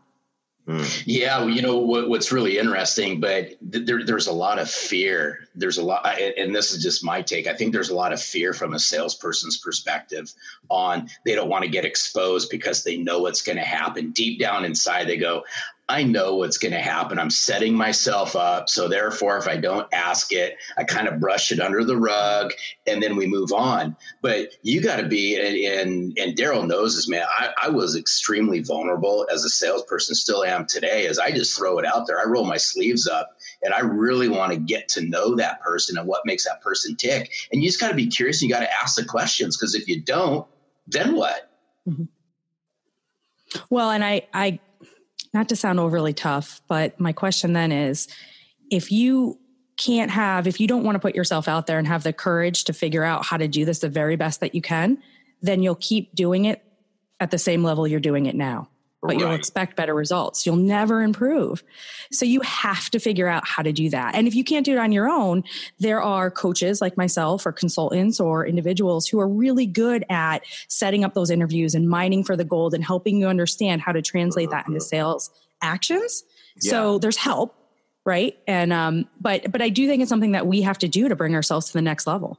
Mm. 0.67 1.03
Yeah, 1.07 1.47
you 1.47 1.63
know 1.63 1.79
what, 1.79 2.09
what's 2.09 2.33
really 2.33 2.59
interesting, 2.59 3.21
but 3.21 3.51
th- 3.71 3.87
there, 3.87 4.05
there's 4.05 4.27
a 4.27 4.33
lot 4.33 4.59
of 4.59 4.69
fear. 4.69 5.47
There's 5.55 5.79
a 5.79 5.83
lot, 5.85 6.21
and 6.21 6.53
this 6.53 6.73
is 6.73 6.83
just 6.83 7.05
my 7.05 7.23
take. 7.23 7.47
I 7.47 7.55
think 7.55 7.73
there's 7.73 7.91
a 7.91 7.95
lot 7.95 8.13
of 8.13 8.21
fear 8.21 8.53
from 8.53 8.75
a 8.75 8.79
salesperson's 8.81 9.59
perspective 9.59 10.33
on 10.69 11.09
they 11.25 11.37
don't 11.37 11.49
want 11.49 11.63
to 11.63 11.71
get 11.71 11.85
exposed 11.85 12.51
because 12.51 12.83
they 12.83 12.97
know 12.97 13.21
what's 13.21 13.43
going 13.43 13.59
to 13.59 13.65
happen. 13.65 14.11
Deep 14.11 14.41
down 14.41 14.65
inside, 14.65 15.07
they 15.07 15.17
go, 15.17 15.45
I 15.89 16.03
know 16.03 16.35
what's 16.35 16.59
going 16.59 16.73
to 16.73 16.81
happen. 16.81 17.17
I'm 17.17 17.31
setting 17.31 17.73
myself 17.73 18.35
up. 18.35 18.69
So 18.69 18.89
therefore, 18.89 19.39
if 19.39 19.47
I 19.47 19.57
don't 19.57 19.87
ask 19.93 20.33
it, 20.33 20.57
I 20.77 20.83
kind 20.83 21.07
of 21.07 21.21
brush 21.21 21.53
it 21.53 21.61
under 21.61 21.85
the 21.85 21.97
rug 21.97 22.53
and 22.89 23.01
then 23.01 23.15
we 23.15 23.27
move 23.27 23.53
on. 23.53 23.97
But 24.21 24.49
you 24.63 24.81
got 24.81 24.97
to 24.97 25.07
be, 25.07 25.37
and, 25.37 26.19
and 26.19 26.37
Darrell 26.37 26.65
knows 26.65 26.97
this, 26.97 27.09
man. 27.09 27.25
I, 27.39 27.51
I 27.63 27.69
was 27.69 27.95
extremely 27.95 28.61
vulnerable 28.61 29.29
as 29.33 29.45
a 29.45 29.49
salesperson, 29.49 30.17
still 30.17 30.43
am 30.43 30.67
today, 30.67 31.07
as 31.07 31.21
I 31.21 31.31
just 31.31 31.57
throw 31.57 31.79
it 31.79 31.87
out 31.87 32.09
there. 32.09 32.21
I 32.21 32.25
roll 32.25 32.45
my 32.45 32.57
sleeves 32.57 33.07
up 33.07 33.37
and 33.63 33.73
I 33.73 33.81
really 33.81 34.29
want 34.29 34.53
to 34.53 34.59
get 34.59 34.89
to 34.89 35.03
know 35.03 35.37
that 35.37 35.61
person 35.61 35.97
and 35.97 36.09
what 36.09 36.27
makes 36.27 36.45
that 36.47 36.63
person 36.63 36.97
tick. 36.97 37.31
And 37.53 37.63
you 37.63 37.69
just 37.69 37.81
got 37.81 37.91
to 37.91 37.95
be 37.95 38.09
curious. 38.09 38.43
And 38.43 38.49
you 38.49 38.55
got 38.57 38.63
to 38.63 38.75
ask 38.75 38.97
the 38.97 39.05
questions 39.05 39.57
because 39.57 39.77
if 39.77 39.87
you 39.87 40.03
don't, 40.03 40.49
then 40.89 41.15
what? 41.15 41.49
Mm-hmm. 41.89 42.05
Well, 43.71 43.91
and 43.91 44.05
I, 44.05 44.23
I 44.35 44.59
not 45.37 45.49
to 45.51 45.57
sound 45.57 45.79
overly 45.79 46.13
tough, 46.13 46.63
but 46.67 46.99
my 46.99 47.13
question 47.13 47.53
then 47.53 47.71
is 47.71 48.09
if 48.71 48.91
you 48.91 49.39
can't 49.77 50.11
have, 50.11 50.47
if 50.47 50.59
you 50.59 50.67
don't 50.67 50.83
want 50.83 50.97
to 50.97 50.99
put 50.99 51.15
yourself 51.15 51.47
out 51.47 51.67
there 51.67 51.79
and 51.79 51.87
have 51.87 52.03
the 52.03 52.13
courage 52.13 52.65
to 52.65 52.73
figure 52.73 53.05
out 53.05 53.25
how 53.25 53.37
to 53.37 53.47
do 53.47 53.65
this 53.65 53.81
the 53.81 53.89
very 53.89 54.17
best 54.17 54.41
that 54.41 54.55
you 54.55 54.63
can, 54.63 54.99
then 55.43 55.63
you'll 55.63 55.75
keep 55.75 56.15
doing 56.15 56.47
it 56.47 56.65
at 57.21 57.31
the 57.31 57.39
same 57.39 57.63
level 57.63 57.87
you're 57.87 58.01
doing 58.01 58.27
it 58.27 58.35
now 58.35 58.69
but 59.07 59.15
right. 59.15 59.21
you'll 59.21 59.35
expect 59.35 59.77
better 59.77 59.95
results. 59.95 60.45
You'll 60.45 60.57
never 60.57 61.03
improve. 61.03 61.63
So 62.13 62.25
you 62.25 62.41
have 62.41 62.91
to 62.91 62.99
figure 62.99 63.29
out 63.29 63.47
how 63.47 63.63
to 63.63 63.73
do 63.73 63.91
that. 63.91 64.15
And 64.15 64.27
if 64.27 64.35
you 64.35 64.45
can't 64.45 64.65
do 64.65 64.73
it 64.73 64.79
on 64.79 64.93
your 64.93 65.09
own, 65.09 65.45
there 65.79 66.03
are 66.03 66.31
coaches 66.31 66.81
like 66.81 66.97
myself 66.97 67.47
or 67.47 67.53
consultants 67.53 68.21
or 68.21 68.47
individuals 68.47 69.07
who 69.07 69.21
are 69.21 69.29
really 69.29 69.67
good 69.67 70.05
at 70.11 70.45
setting 70.69 71.05
up 71.05 71.15
those 71.15 71.31
interviews 71.31 71.75
and 71.75 71.89
mining 71.89 72.25
for 72.25 72.37
the 72.37 72.45
gold 72.45 72.75
and 72.75 72.85
helping 72.85 73.21
you 73.21 73.27
understand 73.27 73.81
how 73.81 73.93
to 73.93 74.03
translate 74.03 74.51
that 74.51 74.67
into 74.67 74.81
sales 74.81 75.31
actions. 75.63 76.25
Yeah. 76.61 76.71
So 76.71 76.99
there's 76.99 77.17
help, 77.17 77.55
right? 78.05 78.37
And 78.47 78.73
um 78.73 79.09
but 79.21 79.51
but 79.51 79.63
I 79.63 79.69
do 79.69 79.87
think 79.87 80.03
it's 80.03 80.09
something 80.09 80.33
that 80.33 80.47
we 80.47 80.63
have 80.63 80.79
to 80.79 80.89
do 80.89 81.09
to 81.09 81.17
bring 81.17 81.35
ourselves 81.35 81.67
to 81.67 81.73
the 81.73 81.83
next 81.83 82.07
level. 82.07 82.39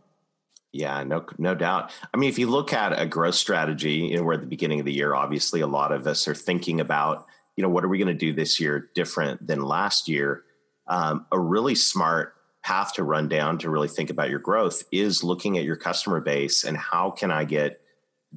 Yeah, 0.77 1.03
no, 1.03 1.25
no 1.39 1.55
doubt. 1.55 1.91
I 2.13 2.17
mean, 2.17 2.29
if 2.29 2.37
you 2.37 2.45
look 2.45 2.71
at 2.71 2.99
a 2.99 3.07
growth 3.07 3.33
strategy, 3.33 3.93
you 3.93 4.17
know, 4.17 4.21
we're 4.21 4.35
at 4.35 4.41
the 4.41 4.45
beginning 4.45 4.79
of 4.79 4.85
the 4.85 4.93
year. 4.93 5.15
Obviously, 5.15 5.61
a 5.61 5.67
lot 5.67 5.91
of 5.91 6.05
us 6.05 6.27
are 6.27 6.35
thinking 6.35 6.79
about, 6.79 7.25
you 7.55 7.63
know, 7.63 7.69
what 7.69 7.83
are 7.83 7.87
we 7.87 7.97
going 7.97 8.07
to 8.09 8.13
do 8.13 8.31
this 8.31 8.59
year 8.59 8.91
different 8.93 9.47
than 9.47 9.61
last 9.61 10.07
year? 10.07 10.43
Um, 10.87 11.25
a 11.31 11.39
really 11.39 11.73
smart 11.73 12.35
path 12.63 12.93
to 12.93 13.03
run 13.03 13.27
down 13.27 13.57
to 13.59 13.71
really 13.71 13.87
think 13.87 14.11
about 14.11 14.29
your 14.29 14.37
growth 14.37 14.83
is 14.91 15.23
looking 15.23 15.57
at 15.57 15.63
your 15.63 15.77
customer 15.77 16.21
base 16.21 16.63
and 16.63 16.77
how 16.77 17.09
can 17.09 17.31
I 17.31 17.43
get 17.43 17.81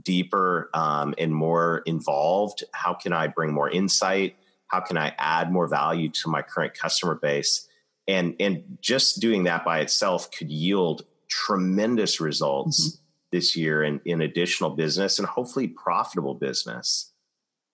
deeper 0.03 0.71
um, 0.73 1.15
and 1.19 1.35
more 1.35 1.83
involved? 1.85 2.65
How 2.73 2.95
can 2.95 3.13
I 3.13 3.27
bring 3.27 3.53
more 3.53 3.69
insight? 3.69 4.37
How 4.69 4.81
can 4.81 4.97
I 4.97 5.15
add 5.19 5.53
more 5.53 5.69
value 5.69 6.09
to 6.09 6.31
my 6.31 6.41
current 6.41 6.73
customer 6.73 7.17
base? 7.17 7.69
And 8.09 8.35
and 8.41 8.79
just 8.81 9.21
doing 9.21 9.45
that 9.45 9.63
by 9.63 9.81
itself 9.81 10.31
could 10.31 10.51
yield 10.51 11.05
tremendous 11.31 12.21
results 12.21 12.89
mm-hmm. 12.89 13.03
this 13.33 13.57
year 13.57 13.83
in, 13.83 14.01
in 14.05 14.21
additional 14.21 14.71
business 14.71 15.19
and 15.19 15.27
hopefully 15.27 15.69
profitable 15.69 16.35
business. 16.35 17.13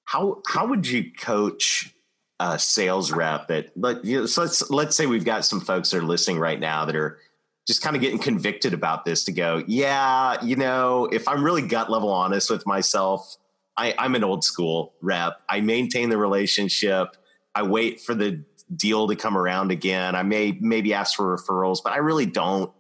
How 0.04 0.42
how 0.46 0.68
would 0.68 0.86
you 0.86 1.10
coach 1.12 1.92
a 2.38 2.58
sales 2.58 3.10
rep 3.10 3.48
that 3.48 3.70
let 3.76 4.04
you 4.04 4.20
know, 4.20 4.26
so 4.26 4.42
let's 4.42 4.70
let's 4.70 4.96
say 4.96 5.06
we've 5.06 5.24
got 5.24 5.44
some 5.44 5.60
folks 5.60 5.90
that 5.90 5.98
are 5.98 6.02
listening 6.02 6.38
right 6.38 6.60
now 6.60 6.84
that 6.84 6.94
are 6.94 7.18
just 7.66 7.82
kind 7.82 7.96
of 7.96 8.02
getting 8.02 8.18
convicted 8.18 8.72
about 8.72 9.04
this 9.04 9.24
to 9.24 9.32
go, 9.32 9.64
yeah, 9.66 10.42
you 10.44 10.54
know, 10.54 11.06
if 11.10 11.26
I'm 11.26 11.42
really 11.42 11.62
gut 11.62 11.90
level 11.90 12.10
honest 12.10 12.48
with 12.48 12.64
myself, 12.64 13.36
I, 13.76 13.92
I'm 13.98 14.14
an 14.14 14.22
old 14.22 14.44
school 14.44 14.94
rep. 15.02 15.40
I 15.48 15.60
maintain 15.60 16.08
the 16.08 16.16
relationship. 16.16 17.16
I 17.54 17.64
wait 17.64 18.00
for 18.00 18.14
the 18.14 18.44
deal 18.74 19.08
to 19.08 19.16
come 19.16 19.36
around 19.36 19.72
again. 19.72 20.14
I 20.14 20.22
may 20.22 20.56
maybe 20.60 20.94
ask 20.94 21.16
for 21.16 21.36
referrals, 21.36 21.78
but 21.82 21.92
I 21.92 21.98
really 21.98 22.26
don't 22.26 22.72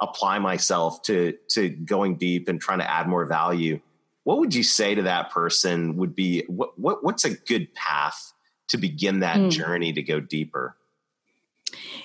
apply 0.00 0.38
myself 0.38 1.02
to 1.02 1.34
to 1.48 1.68
going 1.68 2.16
deep 2.16 2.48
and 2.48 2.60
trying 2.60 2.78
to 2.78 2.90
add 2.90 3.08
more 3.08 3.24
value 3.24 3.80
what 4.24 4.38
would 4.38 4.54
you 4.54 4.62
say 4.62 4.94
to 4.94 5.02
that 5.02 5.30
person 5.30 5.96
would 5.96 6.14
be 6.14 6.44
what, 6.46 6.78
what 6.78 7.02
what's 7.04 7.24
a 7.24 7.30
good 7.30 7.72
path 7.74 8.32
to 8.68 8.76
begin 8.76 9.20
that 9.20 9.36
mm. 9.36 9.50
journey 9.50 9.92
to 9.92 10.02
go 10.02 10.20
deeper 10.20 10.76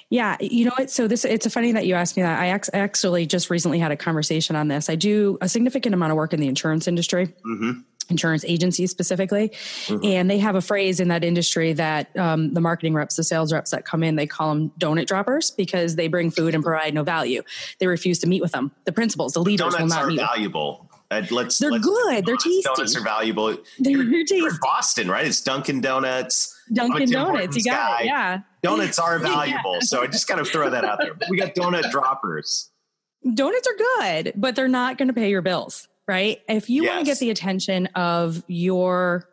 Yeah, 0.10 0.38
you 0.40 0.66
know 0.66 0.74
what? 0.78 0.92
So 0.92 1.08
this 1.08 1.26
it's 1.26 1.52
funny 1.52 1.72
that 1.72 1.88
you 1.88 1.96
asked 1.96 2.16
me 2.16 2.24
that. 2.24 2.40
I 2.40 2.48
actually 2.78 3.26
just 3.26 3.50
recently 3.50 3.80
had 3.80 3.92
a 3.92 3.98
conversation 3.98 4.56
on 4.56 4.68
this. 4.68 4.90
I 4.90 4.96
do 4.96 5.40
a 5.42 5.50
significant 5.50 5.96
amount 5.96 6.12
of 6.12 6.18
work 6.18 6.34
in 6.34 6.40
the 6.40 6.48
insurance 6.48 6.88
industry. 6.88 7.34
Mm-hmm 7.46 7.82
insurance 8.10 8.46
agencies 8.46 8.92
specifically. 8.92 9.50
Mm-hmm. 9.50 10.06
And 10.06 10.30
they 10.30 10.38
have 10.40 10.56
a 10.56 10.62
phrase 10.62 11.00
in 11.00 11.08
that 11.10 11.24
industry 11.24 11.74
that 11.74 12.16
um, 12.18 12.54
the 12.54 12.62
marketing 12.62 12.94
reps, 12.94 13.16
the 13.16 13.24
sales 13.24 13.52
reps 13.52 13.72
that 13.72 13.86
come 13.86 14.04
in, 14.04 14.16
they 14.16 14.28
call 14.28 14.54
them 14.54 14.72
donut 14.80 15.08
droppers 15.08 15.52
because 15.52 15.96
they 15.96 16.08
bring 16.08 16.32
food 16.32 16.56
and 16.56 16.64
provide 16.64 16.94
no 16.94 17.04
value. 17.04 17.42
They 17.80 17.88
refuse 17.88 18.20
to 18.20 18.28
meet 18.28 18.42
with 18.42 18.52
them. 18.52 18.72
The 18.86 18.92
principals, 18.92 19.34
the 19.34 19.42
leaders 19.42 19.74
Donuts 19.74 19.82
will 19.82 19.88
not 19.88 20.04
are 20.04 20.08
meet. 20.08 20.20
valuable. 20.20 20.90
Uh, 21.12 21.22
let's, 21.30 21.60
they're 21.60 21.72
let's, 21.72 21.86
good. 21.86 22.26
They're 22.26 22.36
tasty. 22.36 22.62
Donuts 22.64 22.96
are 22.96 23.02
valuable. 23.04 23.56
They're, 23.80 23.92
you're, 24.02 24.22
tasty. 24.22 24.38
You're 24.38 24.60
Boston, 24.60 25.08
right? 25.10 25.26
It's 25.26 25.42
Dunkin' 25.42 25.82
Donuts. 25.82 26.60
Dunkin' 26.74 27.12
Donuts. 27.12 27.56
You 27.56 27.64
got 27.64 28.00
guy. 28.00 28.02
it. 28.02 28.06
Yeah. 28.06 28.40
Donuts 28.64 28.98
are 28.98 29.20
valuable. 29.20 29.76
yeah. 29.76 29.80
So 29.82 30.02
I 30.02 30.08
just 30.08 30.28
kind 30.28 30.40
of 30.40 30.48
throw 30.48 30.70
that 30.70 30.84
out 30.84 31.00
there. 31.00 31.12
We 31.30 31.38
got 31.38 31.54
donut 31.54 31.92
droppers. 31.92 32.72
Donuts 33.34 33.68
are 33.68 34.02
good, 34.02 34.34
but 34.36 34.56
they're 34.56 34.68
not 34.68 34.98
going 34.98 35.08
to 35.08 35.14
pay 35.14 35.30
your 35.30 35.42
bills, 35.42 35.88
right? 36.08 36.42
If 36.48 36.70
you 36.70 36.84
yes. 36.84 36.94
want 36.94 37.06
to 37.06 37.12
get 37.12 37.20
the 37.20 37.30
attention 37.32 37.88
of 37.96 38.44
your 38.48 39.28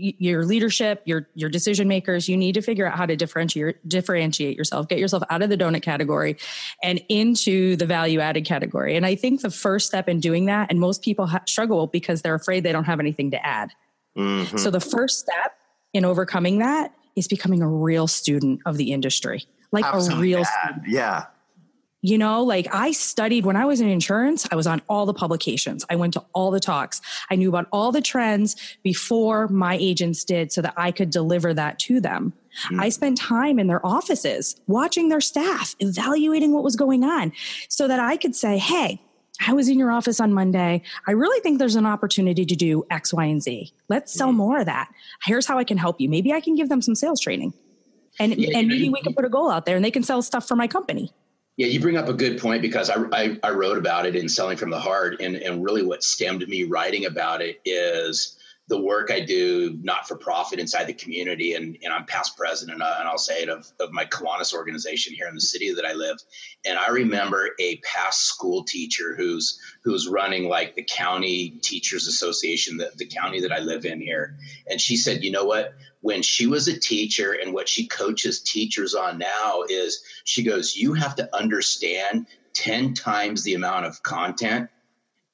your 0.00 0.44
leadership, 0.44 1.02
your 1.06 1.28
your 1.34 1.50
decision 1.50 1.88
makers, 1.88 2.28
you 2.28 2.36
need 2.36 2.52
to 2.54 2.62
figure 2.62 2.86
out 2.86 2.96
how 2.96 3.04
to 3.04 3.16
differentiate 3.16 3.88
differentiate 3.88 4.56
yourself, 4.56 4.88
get 4.88 4.98
yourself 4.98 5.24
out 5.28 5.42
of 5.42 5.50
the 5.50 5.56
donut 5.56 5.82
category 5.82 6.36
and 6.82 7.02
into 7.08 7.74
the 7.74 7.84
value 7.84 8.20
added 8.20 8.44
category. 8.44 8.96
And 8.96 9.04
I 9.04 9.16
think 9.16 9.40
the 9.42 9.50
first 9.50 9.88
step 9.88 10.08
in 10.08 10.20
doing 10.20 10.46
that, 10.46 10.70
and 10.70 10.78
most 10.78 11.02
people 11.02 11.26
ha- 11.26 11.42
struggle 11.46 11.88
because 11.88 12.22
they're 12.22 12.36
afraid 12.36 12.62
they 12.62 12.72
don't 12.72 12.84
have 12.84 13.00
anything 13.00 13.32
to 13.32 13.44
add. 13.44 13.72
Mm-hmm. 14.16 14.56
So 14.56 14.70
the 14.70 14.80
first 14.80 15.18
step 15.18 15.56
in 15.92 16.04
overcoming 16.04 16.58
that 16.58 16.92
is 17.16 17.26
becoming 17.26 17.62
a 17.62 17.68
real 17.68 18.06
student 18.06 18.60
of 18.66 18.76
the 18.76 18.92
industry, 18.92 19.46
like 19.72 19.84
Absolutely 19.84 20.32
a 20.32 20.36
real 20.36 20.44
student. 20.44 20.88
Yeah. 20.88 21.26
You 22.00 22.16
know, 22.16 22.44
like 22.44 22.72
I 22.72 22.92
studied 22.92 23.44
when 23.44 23.56
I 23.56 23.64
was 23.64 23.80
in 23.80 23.88
insurance, 23.88 24.46
I 24.52 24.54
was 24.54 24.68
on 24.68 24.80
all 24.88 25.04
the 25.04 25.14
publications. 25.14 25.84
I 25.90 25.96
went 25.96 26.12
to 26.14 26.24
all 26.32 26.52
the 26.52 26.60
talks. 26.60 27.00
I 27.28 27.34
knew 27.34 27.48
about 27.48 27.66
all 27.72 27.90
the 27.90 28.00
trends 28.00 28.54
before 28.84 29.48
my 29.48 29.76
agents 29.76 30.22
did 30.22 30.52
so 30.52 30.62
that 30.62 30.74
I 30.76 30.92
could 30.92 31.10
deliver 31.10 31.52
that 31.54 31.80
to 31.80 32.00
them. 32.00 32.34
Mm. 32.70 32.80
I 32.80 32.88
spent 32.90 33.18
time 33.18 33.58
in 33.58 33.66
their 33.66 33.84
offices 33.84 34.60
watching 34.68 35.08
their 35.08 35.20
staff, 35.20 35.74
evaluating 35.80 36.52
what 36.52 36.62
was 36.62 36.76
going 36.76 37.02
on 37.02 37.32
so 37.68 37.88
that 37.88 37.98
I 37.98 38.16
could 38.16 38.36
say, 38.36 38.58
Hey, 38.58 39.00
I 39.44 39.52
was 39.52 39.68
in 39.68 39.78
your 39.78 39.90
office 39.90 40.20
on 40.20 40.32
Monday. 40.32 40.82
I 41.06 41.12
really 41.12 41.40
think 41.40 41.58
there's 41.58 41.76
an 41.76 41.86
opportunity 41.86 42.44
to 42.44 42.56
do 42.56 42.86
X, 42.90 43.12
Y, 43.12 43.24
and 43.24 43.42
Z. 43.42 43.72
Let's 43.88 44.12
sell 44.12 44.32
more 44.32 44.60
of 44.60 44.66
that. 44.66 44.88
Here's 45.24 45.46
how 45.46 45.58
I 45.58 45.64
can 45.64 45.78
help 45.78 46.00
you. 46.00 46.08
Maybe 46.08 46.32
I 46.32 46.40
can 46.40 46.54
give 46.54 46.68
them 46.68 46.82
some 46.82 46.94
sales 46.94 47.20
training. 47.20 47.54
And, 48.18 48.36
yeah, 48.36 48.58
and 48.58 48.68
maybe 48.68 48.88
we 48.88 49.00
can 49.00 49.14
put 49.14 49.24
a 49.24 49.28
goal 49.28 49.50
out 49.50 49.64
there 49.64 49.76
and 49.76 49.84
they 49.84 49.92
can 49.92 50.02
sell 50.02 50.22
stuff 50.22 50.48
for 50.48 50.56
my 50.56 50.66
company. 50.66 51.12
Yeah, 51.58 51.66
you 51.66 51.80
bring 51.80 51.96
up 51.96 52.08
a 52.08 52.14
good 52.14 52.40
point 52.40 52.62
because 52.62 52.88
I, 52.88 53.02
I, 53.12 53.38
I 53.42 53.50
wrote 53.50 53.78
about 53.78 54.06
it 54.06 54.14
in 54.14 54.28
Selling 54.28 54.56
from 54.56 54.70
the 54.70 54.78
Heart. 54.78 55.20
And, 55.20 55.34
and 55.34 55.62
really 55.62 55.82
what 55.82 56.04
stemmed 56.04 56.46
me 56.48 56.62
writing 56.62 57.04
about 57.04 57.42
it 57.42 57.60
is 57.64 58.37
the 58.68 58.80
work 58.80 59.10
I 59.10 59.20
do 59.20 59.78
not 59.82 60.06
for 60.06 60.14
profit 60.14 60.58
inside 60.58 60.84
the 60.84 60.92
community. 60.92 61.54
And, 61.54 61.76
and 61.82 61.92
I'm 61.92 62.04
past 62.04 62.36
president, 62.36 62.82
uh, 62.82 62.96
and 62.98 63.08
I'll 63.08 63.18
say 63.18 63.42
it, 63.42 63.48
of, 63.48 63.66
of 63.80 63.92
my 63.92 64.04
Kiwanis 64.04 64.52
organization 64.52 65.14
here 65.14 65.26
in 65.26 65.34
the 65.34 65.40
city 65.40 65.72
that 65.72 65.86
I 65.86 65.94
live. 65.94 66.18
And 66.66 66.78
I 66.78 66.88
remember 66.88 67.50
a 67.58 67.76
past 67.78 68.26
school 68.26 68.62
teacher 68.64 69.16
who's 69.16 69.58
who's 69.82 70.06
running 70.06 70.48
like 70.48 70.74
the 70.74 70.84
county 70.84 71.50
teachers 71.62 72.06
association, 72.06 72.76
the, 72.76 72.90
the 72.96 73.06
county 73.06 73.40
that 73.40 73.52
I 73.52 73.58
live 73.58 73.86
in 73.86 74.00
here. 74.00 74.36
And 74.68 74.80
she 74.80 74.96
said, 74.96 75.24
you 75.24 75.30
know 75.30 75.44
what? 75.44 75.74
When 76.00 76.22
she 76.22 76.46
was 76.46 76.68
a 76.68 76.78
teacher 76.78 77.32
and 77.42 77.54
what 77.54 77.68
she 77.68 77.86
coaches 77.86 78.40
teachers 78.42 78.94
on 78.94 79.18
now 79.18 79.62
is 79.68 80.02
she 80.24 80.42
goes, 80.44 80.76
you 80.76 80.92
have 80.92 81.16
to 81.16 81.34
understand 81.34 82.26
10 82.52 82.94
times 82.94 83.42
the 83.44 83.54
amount 83.54 83.86
of 83.86 84.02
content 84.02 84.68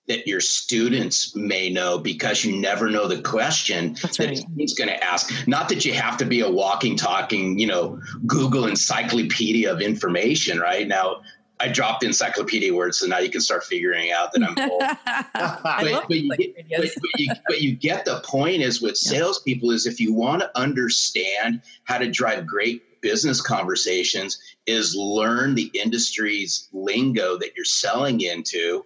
that 0.07 0.27
your 0.27 0.41
students 0.41 1.35
may 1.35 1.71
know 1.71 1.99
because 1.99 2.45
you 2.45 2.57
never 2.57 2.91
know 2.91 3.09
the 3.09 3.23
question 3.23 3.95
That's 4.03 4.19
right. 4.19 4.37
that 4.37 4.47
he's 4.57 4.75
going 4.75 4.89
to 4.89 5.03
ask. 5.03 5.49
Not 5.49 5.69
that 5.71 5.85
you 5.85 5.95
have 5.95 6.19
to 6.19 6.27
be 6.27 6.41
a 6.41 6.51
walking, 6.51 6.97
talking, 6.97 7.59
you 7.59 7.67
know, 7.67 7.99
Google 8.27 8.67
encyclopedia 8.67 9.73
of 9.73 9.81
information, 9.81 10.59
right? 10.59 10.87
Now, 10.87 11.23
I 11.61 11.69
dropped 11.69 12.03
encyclopedia 12.03 12.75
words, 12.75 12.99
so 12.99 13.07
now 13.07 13.19
you 13.19 13.31
can 13.31 13.41
start 13.41 13.65
figuring 13.65 14.11
out 14.11 14.33
that 14.33 14.43
I'm 14.43 14.71
old. 14.71 14.81
but, 15.35 16.09
but, 16.09 16.11
you 16.11 16.37
get, 16.37 16.55
but, 16.77 16.91
you, 17.17 17.33
but, 17.47 17.63
you, 17.63 17.75
get 17.75 18.05
the 18.05 18.21
point 18.25 18.61
is 18.61 18.83
with 18.83 18.97
salespeople 18.97 19.71
is 19.71 19.87
if 19.87 20.01
you 20.01 20.13
want 20.13 20.43
to 20.43 20.59
understand 20.59 21.63
how 21.85 21.97
to 21.97 22.11
drive 22.11 22.47
great 22.47 23.01
business 23.01 23.41
conversations 23.41 24.39
is 24.67 24.97
learn 24.97 25.55
the 25.55 25.71
industry's 25.75 26.69
lingo 26.73 27.39
that 27.39 27.55
you're 27.55 27.65
selling 27.65 28.21
into 28.23 28.85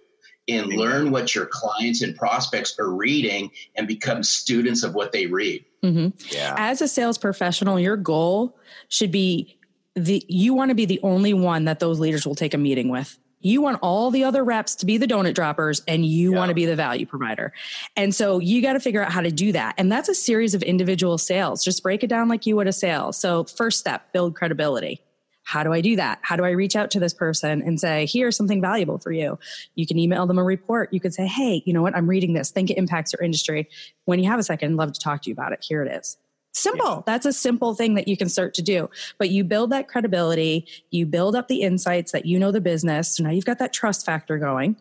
and 0.49 0.67
learn 0.67 1.11
what 1.11 1.35
your 1.35 1.45
clients 1.45 2.01
and 2.01 2.15
prospects 2.15 2.77
are 2.79 2.89
reading 2.89 3.51
and 3.75 3.87
become 3.87 4.23
students 4.23 4.83
of 4.83 4.95
what 4.95 5.11
they 5.11 5.25
read. 5.25 5.63
Mm-hmm. 5.83 6.09
Yeah. 6.33 6.55
As 6.57 6.81
a 6.81 6.87
sales 6.87 7.17
professional, 7.17 7.79
your 7.79 7.97
goal 7.97 8.57
should 8.89 9.11
be 9.11 9.57
the 9.95 10.23
you 10.27 10.53
want 10.53 10.69
to 10.69 10.75
be 10.75 10.85
the 10.85 10.99
only 11.03 11.33
one 11.33 11.65
that 11.65 11.79
those 11.79 11.99
leaders 11.99 12.25
will 12.25 12.35
take 12.35 12.53
a 12.53 12.57
meeting 12.57 12.89
with. 12.89 13.17
You 13.41 13.61
want 13.61 13.79
all 13.81 14.11
the 14.11 14.25
other 14.25 14.43
reps 14.43 14.75
to 14.75 14.85
be 14.85 14.97
the 14.97 15.07
donut 15.07 15.33
droppers 15.33 15.81
and 15.87 16.05
you 16.05 16.33
yeah. 16.33 16.37
want 16.37 16.49
to 16.49 16.55
be 16.55 16.65
the 16.65 16.75
value 16.75 17.05
provider. 17.05 17.53
And 17.95 18.13
so 18.13 18.39
you 18.39 18.61
got 18.61 18.73
to 18.73 18.81
figure 18.81 19.01
out 19.01 19.13
how 19.13 19.21
to 19.21 19.31
do 19.31 19.53
that. 19.53 19.75
And 19.77 19.89
that's 19.89 20.09
a 20.09 20.15
series 20.15 20.53
of 20.53 20.61
individual 20.61 21.17
sales. 21.17 21.63
Just 21.63 21.81
break 21.81 22.03
it 22.03 22.07
down 22.07 22.27
like 22.27 22.45
you 22.45 22.57
would 22.57 22.67
a 22.67 22.73
sale. 22.73 23.13
So 23.13 23.45
first 23.45 23.79
step, 23.79 24.11
build 24.11 24.35
credibility 24.35 25.01
how 25.49 25.63
do 25.63 25.73
I 25.73 25.81
do 25.81 25.95
that? 25.95 26.19
How 26.21 26.35
do 26.35 26.45
I 26.45 26.51
reach 26.51 26.75
out 26.75 26.91
to 26.91 26.99
this 26.99 27.11
person 27.11 27.63
and 27.63 27.79
say, 27.79 28.05
here's 28.05 28.37
something 28.37 28.61
valuable 28.61 28.99
for 28.99 29.11
you? 29.11 29.39
You 29.73 29.87
can 29.87 29.97
email 29.97 30.27
them 30.27 30.37
a 30.37 30.43
report. 30.43 30.93
You 30.93 30.99
could 30.99 31.11
say, 31.11 31.25
hey, 31.25 31.63
you 31.65 31.73
know 31.73 31.81
what? 31.81 31.95
I'm 31.95 32.07
reading 32.07 32.33
this. 32.33 32.51
Think 32.51 32.69
it 32.69 32.77
impacts 32.77 33.13
your 33.13 33.23
industry. 33.23 33.67
When 34.05 34.19
you 34.19 34.29
have 34.29 34.37
a 34.37 34.43
second, 34.43 34.73
I'd 34.73 34.77
love 34.77 34.93
to 34.93 34.99
talk 34.99 35.23
to 35.23 35.29
you 35.31 35.33
about 35.33 35.51
it. 35.51 35.65
Here 35.67 35.81
it 35.81 35.91
is. 35.91 36.17
Simple. 36.51 36.97
Yeah. 36.97 37.01
That's 37.07 37.25
a 37.25 37.33
simple 37.33 37.73
thing 37.73 37.95
that 37.95 38.07
you 38.07 38.15
can 38.15 38.29
start 38.29 38.53
to 38.53 38.61
do. 38.61 38.91
But 39.17 39.31
you 39.31 39.43
build 39.43 39.71
that 39.71 39.87
credibility, 39.87 40.67
you 40.91 41.07
build 41.07 41.35
up 41.35 41.47
the 41.47 41.63
insights 41.63 42.11
that 42.11 42.27
you 42.27 42.37
know 42.37 42.51
the 42.51 42.61
business. 42.61 43.15
So 43.15 43.23
now 43.23 43.31
you've 43.31 43.45
got 43.45 43.57
that 43.57 43.73
trust 43.73 44.05
factor 44.05 44.37
going. 44.37 44.75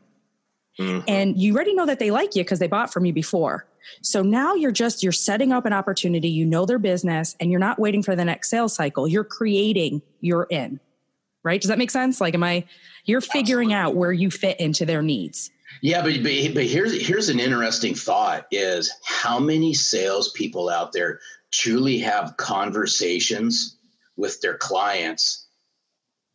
Mm-hmm. 0.78 1.04
And 1.08 1.38
you 1.38 1.54
already 1.54 1.74
know 1.74 1.86
that 1.86 1.98
they 1.98 2.10
like 2.10 2.36
you 2.36 2.44
because 2.44 2.58
they 2.58 2.68
bought 2.68 2.92
from 2.92 3.04
you 3.04 3.12
before. 3.12 3.66
So 4.02 4.22
now 4.22 4.54
you're 4.54 4.70
just 4.70 5.02
you're 5.02 5.12
setting 5.12 5.52
up 5.52 5.66
an 5.66 5.72
opportunity, 5.72 6.28
you 6.28 6.44
know 6.44 6.66
their 6.66 6.78
business 6.78 7.34
and 7.40 7.50
you're 7.50 7.60
not 7.60 7.78
waiting 7.78 8.02
for 8.02 8.14
the 8.14 8.24
next 8.24 8.50
sales 8.50 8.74
cycle. 8.74 9.08
You're 9.08 9.24
creating 9.24 10.02
your 10.20 10.46
in. 10.50 10.80
Right? 11.42 11.60
Does 11.60 11.68
that 11.68 11.78
make 11.78 11.90
sense? 11.90 12.20
Like 12.20 12.34
am 12.34 12.44
I 12.44 12.64
you're 13.04 13.20
figuring 13.20 13.72
Absolutely. 13.72 13.92
out 13.92 13.98
where 13.98 14.12
you 14.12 14.30
fit 14.30 14.60
into 14.60 14.84
their 14.84 15.02
needs. 15.02 15.50
Yeah, 15.82 16.02
but, 16.02 16.22
but 16.22 16.54
but 16.54 16.64
here's 16.64 17.06
here's 17.06 17.28
an 17.28 17.40
interesting 17.40 17.94
thought 17.94 18.46
is 18.50 18.92
how 19.04 19.38
many 19.38 19.74
salespeople 19.74 20.68
out 20.68 20.92
there 20.92 21.20
truly 21.50 21.98
have 21.98 22.36
conversations 22.36 23.76
with 24.16 24.40
their 24.40 24.56
clients 24.56 25.46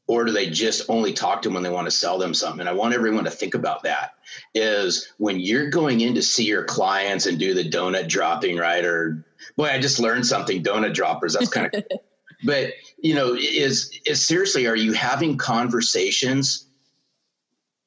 or 0.08 0.26
do 0.26 0.32
they 0.32 0.50
just 0.50 0.90
only 0.90 1.14
talk 1.14 1.42
to 1.42 1.50
them 1.50 1.54
when 1.54 1.64
they 1.64 1.70
want 1.70 1.86
to 1.86 1.92
sell 1.92 2.18
them 2.18 2.34
something 2.34 2.62
and 2.62 2.70
i 2.70 2.74
want 2.74 2.96
everyone 2.96 3.26
to 3.26 3.30
think 3.30 3.54
about 3.54 3.84
that 3.84 4.13
is 4.54 5.14
when 5.18 5.40
you're 5.40 5.70
going 5.70 6.02
in 6.02 6.16
to 6.16 6.22
see 6.22 6.46
your 6.46 6.64
clients 6.64 7.26
and 7.26 7.40
do 7.40 7.54
the 7.54 7.68
donut 7.68 8.08
dropping 8.08 8.58
right 8.58 8.86
or 8.86 9.26
boy 9.58 9.66
i 9.66 9.80
just 9.80 10.00
learned 10.00 10.26
something 10.26 10.64
donut 10.64 10.94
droppers 10.94 11.34
that's 11.34 11.50
kind 11.50 11.74
of 11.74 11.84
but 12.44 12.74
you 13.02 13.14
know 13.14 13.34
is 13.34 14.00
is 14.06 14.26
seriously 14.26 14.68
are 14.68 14.76
you 14.76 14.94
having 14.94 15.38
conversations 15.38 16.68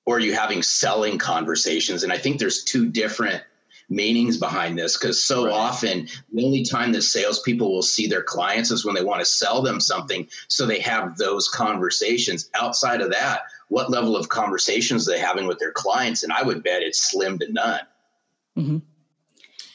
or 0.07 0.17
are 0.17 0.21
you 0.21 0.35
having 0.35 0.63
selling 0.63 1.19
conversations 1.19 2.03
and 2.03 2.13
i 2.13 2.19
think 2.19 2.39
there's 2.39 2.65
two 2.65 2.89
different 2.89 3.43
meanings 3.89 4.37
behind 4.37 4.79
this 4.79 4.99
because 4.99 5.23
so 5.23 5.47
right. 5.47 5.55
often 5.55 6.09
the 6.33 6.45
only 6.45 6.65
time 6.65 6.93
that 6.93 7.03
salespeople 7.03 7.73
will 7.73 7.83
see 7.83 8.07
their 8.07 8.23
clients 8.23 8.71
is 8.71 8.85
when 8.85 8.95
they 8.95 9.05
want 9.05 9.21
to 9.21 9.27
sell 9.27 9.63
them 9.63 9.81
something. 9.81 10.27
So 10.49 10.67
they 10.67 10.81
have 10.81 11.17
those 11.17 11.49
conversations. 11.49 12.51
Outside 12.55 13.01
of 13.01 13.11
that, 13.13 13.43
what 13.69 13.91
level 13.91 14.17
of 14.17 14.29
conversations 14.29 15.07
they're 15.07 15.17
they 15.17 15.23
having 15.23 15.47
with 15.47 15.59
their 15.59 15.73
clients? 15.73 16.23
And 16.23 16.33
I 16.33 16.43
would 16.43 16.63
bet 16.63 16.83
it's 16.83 17.11
slim 17.11 17.39
to 17.41 17.53
none. 17.53 17.81
Mm-hmm. 18.57 18.79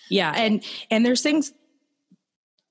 Yeah, 0.10 0.34
and 0.36 0.64
and 0.90 1.06
there's 1.06 1.22
things. 1.22 1.54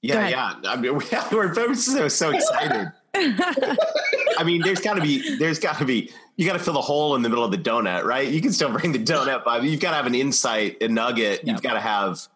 Yeah, 0.03 0.29
yeah. 0.29 0.55
I 0.65 0.77
mean, 0.77 0.95
we're 1.33 1.55
both 1.55 1.79
so 1.79 2.09
so 2.09 2.31
excited. 2.31 2.93
I 3.15 4.45
mean, 4.45 4.63
there's 4.63 4.81
got 4.81 4.95
to 4.95 5.03
be 5.03 5.37
there's 5.37 5.59
got 5.59 5.79
to 5.79 5.85
be 5.85 6.11
you 6.41 6.47
got 6.47 6.55
to 6.55 6.59
fill 6.59 6.75
the 6.75 6.81
hole 6.81 7.15
in 7.17 7.23
the 7.23 7.29
middle 7.29 7.45
of 7.45 7.51
the 7.51 7.59
donut, 7.59 8.05
right? 8.05 8.27
You 8.27 8.41
can 8.41 8.51
still 8.53 8.73
bring 8.73 8.93
the 8.93 8.99
donut, 8.99 9.45
but 9.45 9.63
you've 9.63 9.81
got 9.81 9.91
to 9.91 9.97
have 9.97 10.07
an 10.07 10.15
insight, 10.15 10.83
a 10.83 10.89
nugget. 10.89 11.43
You've 11.45 11.61
got 11.61 11.75
to 11.75 11.81
have, 11.81 12.27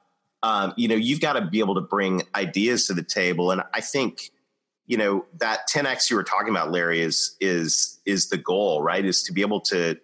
um, 0.42 0.74
you 0.76 0.88
know, 0.88 0.94
you've 0.94 1.20
got 1.20 1.34
to 1.34 1.46
be 1.46 1.60
able 1.60 1.74
to 1.76 1.80
bring 1.80 2.22
ideas 2.34 2.86
to 2.88 2.92
the 2.92 3.02
table. 3.02 3.50
And 3.50 3.62
I 3.72 3.80
think, 3.80 4.30
you 4.86 4.96
know, 4.96 5.24
that 5.38 5.68
10x 5.68 6.10
you 6.10 6.16
were 6.16 6.24
talking 6.24 6.50
about, 6.50 6.70
Larry, 6.70 7.00
is 7.00 7.36
is 7.40 8.00
is 8.04 8.28
the 8.28 8.36
goal, 8.36 8.82
right? 8.82 9.04
Is 9.04 9.22
to 9.24 9.32
be 9.32 9.40
able 9.40 9.60
to 9.62 9.98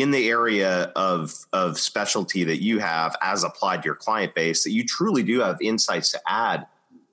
in 0.00 0.10
the 0.10 0.28
area 0.28 0.92
of 0.94 1.32
of 1.54 1.78
specialty 1.78 2.44
that 2.44 2.62
you 2.62 2.78
have 2.78 3.16
as 3.22 3.44
applied 3.44 3.82
to 3.82 3.86
your 3.86 3.94
client 3.94 4.34
base 4.34 4.62
that 4.64 4.72
you 4.72 4.84
truly 4.84 5.22
do 5.22 5.40
have 5.40 5.56
insights 5.62 6.12
to 6.12 6.20
add 6.28 6.66